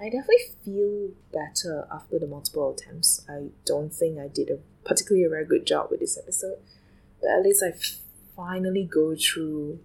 I 0.00 0.04
definitely 0.04 0.36
feel 0.64 1.10
better 1.32 1.86
after 1.92 2.18
the 2.18 2.26
multiple 2.26 2.72
attempts. 2.72 3.24
I 3.28 3.48
don't 3.64 3.92
think 3.92 4.18
I 4.18 4.28
did 4.28 4.50
a 4.50 4.58
particularly 4.84 5.24
a 5.24 5.30
very 5.30 5.44
good 5.46 5.66
job 5.66 5.90
with 5.90 6.00
this 6.00 6.18
episode, 6.18 6.58
but 7.20 7.30
at 7.30 7.42
least 7.42 7.62
I 7.62 7.72
finally 8.36 8.84
go 8.84 9.14
through 9.14 9.80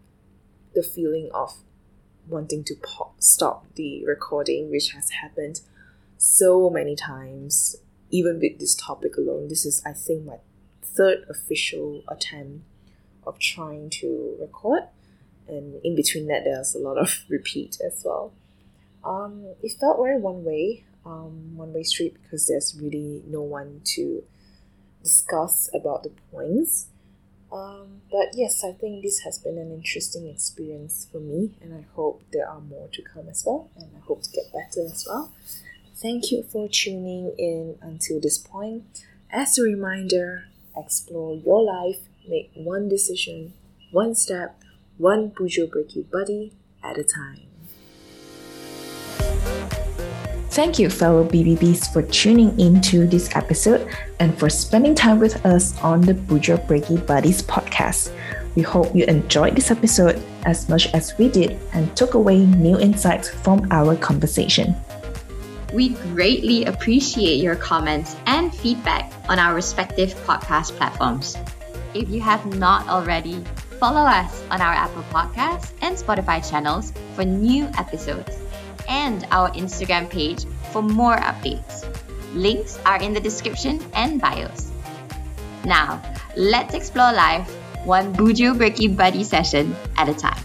the 0.74 0.84
feeling 0.84 1.30
of 1.34 1.54
wanting 2.28 2.64
to 2.66 2.76
pop, 2.76 3.16
stop 3.20 3.66
the 3.76 4.06
recording, 4.06 4.70
which 4.70 4.92
has 4.92 5.10
happened 5.10 5.62
so 6.18 6.70
many 6.70 6.96
times. 6.96 7.78
Even 8.12 8.40
with 8.40 8.60
this 8.60 8.76
topic 8.76 9.18
alone, 9.18 9.48
this 9.50 9.66
is 9.66 9.82
I 9.86 9.94
think 9.94 10.26
my 10.26 10.38
third 10.84 11.26
official 11.30 12.04
attempt 12.08 12.66
of 13.26 13.40
trying 13.40 13.90
to 13.90 14.36
record, 14.40 14.84
and 15.48 15.80
in 15.84 15.96
between 15.96 16.28
that, 16.28 16.44
there's 16.44 16.76
a 16.76 16.80
lot 16.80 16.98
of 16.98 17.24
repeat 17.30 17.78
as 17.86 18.04
well. 18.06 18.34
Um, 19.04 19.46
it 19.64 19.72
felt 19.80 19.98
very 19.98 20.20
one 20.20 20.44
way, 20.44 20.84
um, 21.06 21.56
one 21.56 21.74
way 21.74 21.84
street 21.84 22.18
because 22.22 22.48
there's 22.48 22.76
really 22.80 23.24
no 23.28 23.42
one 23.42 23.82
to 23.96 24.24
discuss 25.04 25.70
about 25.74 26.04
the 26.04 26.12
points. 26.32 26.88
Um, 27.52 28.02
but 28.12 28.30
yes, 28.34 28.64
I 28.64 28.74
think 28.74 29.02
this 29.04 29.20
has 29.20 29.40
been 29.40 29.58
an 29.58 29.72
interesting 29.72 30.28
experience 30.28 31.08
for 31.12 31.20
me, 31.20 31.56
and 31.62 31.74
I 31.74 31.86
hope 31.96 32.22
there 32.32 32.48
are 32.48 32.62
more 32.62 32.90
to 32.94 33.02
come 33.02 33.28
as 33.28 33.44
well, 33.46 33.70
and 33.76 33.90
I 33.96 34.06
hope 34.06 34.22
to 34.24 34.30
get 34.30 34.52
better 34.54 34.86
as 34.86 35.06
well. 35.08 35.32
Thank 36.02 36.32
you 36.32 36.44
for 36.44 36.70
tuning 36.70 37.36
in 37.38 37.78
until 37.82 38.22
this 38.22 38.38
point. 38.38 39.04
As 39.30 39.58
a 39.58 39.64
reminder, 39.64 40.46
explore 40.74 41.36
your 41.36 41.62
life, 41.62 42.08
make 42.26 42.52
one 42.56 42.88
decision, 42.88 43.52
one 43.92 44.16
step, 44.16 44.64
one 44.98 45.30
Bujo 45.30 45.70
Breaky 45.70 46.10
buddy 46.10 46.54
at 46.82 46.98
a 46.98 47.04
time. 47.04 47.48
Thank 50.52 50.80
you, 50.80 50.90
fellow 50.90 51.28
BBBs, 51.28 51.92
for 51.92 52.02
tuning 52.04 52.58
into 52.58 53.06
this 53.06 53.36
episode 53.36 53.86
and 54.22 54.38
for 54.40 54.50
spending 54.50 54.96
time 54.96 55.20
with 55.20 55.46
us 55.46 55.78
on 55.82 56.00
the 56.00 56.14
Bujo 56.14 56.66
Breaky 56.66 57.06
Buddies 57.06 57.44
podcast. 57.44 58.16
We 58.56 58.62
hope 58.62 58.96
you 58.96 59.04
enjoyed 59.04 59.58
this 59.58 59.70
episode 59.70 60.24
as 60.46 60.70
much 60.70 60.94
as 60.94 61.18
we 61.18 61.28
did 61.28 61.60
and 61.74 61.94
took 61.98 62.14
away 62.14 62.46
new 62.46 62.80
insights 62.80 63.30
from 63.30 63.68
our 63.70 63.98
conversation. 63.98 64.78
We 65.74 65.90
greatly 65.90 66.66
appreciate 66.66 67.44
your 67.44 67.56
comments 67.56 68.16
and 68.26 68.54
feedback 68.54 69.14
on 69.30 69.38
our 69.38 69.54
respective 69.54 70.14
podcast 70.26 70.72
platforms. 70.78 71.38
If 71.94 72.10
you 72.10 72.22
have 72.22 72.46
not 72.58 72.88
already, 72.88 73.44
follow 73.80 74.02
us 74.02 74.44
on 74.50 74.62
our 74.62 74.74
Apple 74.74 75.04
Podcasts 75.12 75.72
and 75.82 75.96
Spotify 75.96 76.42
channels 76.48 76.92
for 77.14 77.24
new 77.24 77.66
episodes 77.78 78.36
and 78.88 79.28
our 79.32 79.52
Instagram 79.52 80.10
page 80.10 80.46
for 80.72 80.82
more 80.82 81.18
updates. 81.18 81.86
Links 82.34 82.80
are 82.86 83.02
in 83.02 83.14
the 83.14 83.20
description 83.20 83.80
and 83.94 84.20
bios. 84.20 84.72
Now, 85.66 86.02
let's 86.36 86.74
explore 86.74 87.14
life 87.14 87.48
one 87.86 88.14
Bujo 88.14 88.58
Breaky 88.58 88.96
Buddy 88.96 89.24
session 89.24 89.76
at 89.98 90.10
a 90.10 90.14
time. 90.14 90.44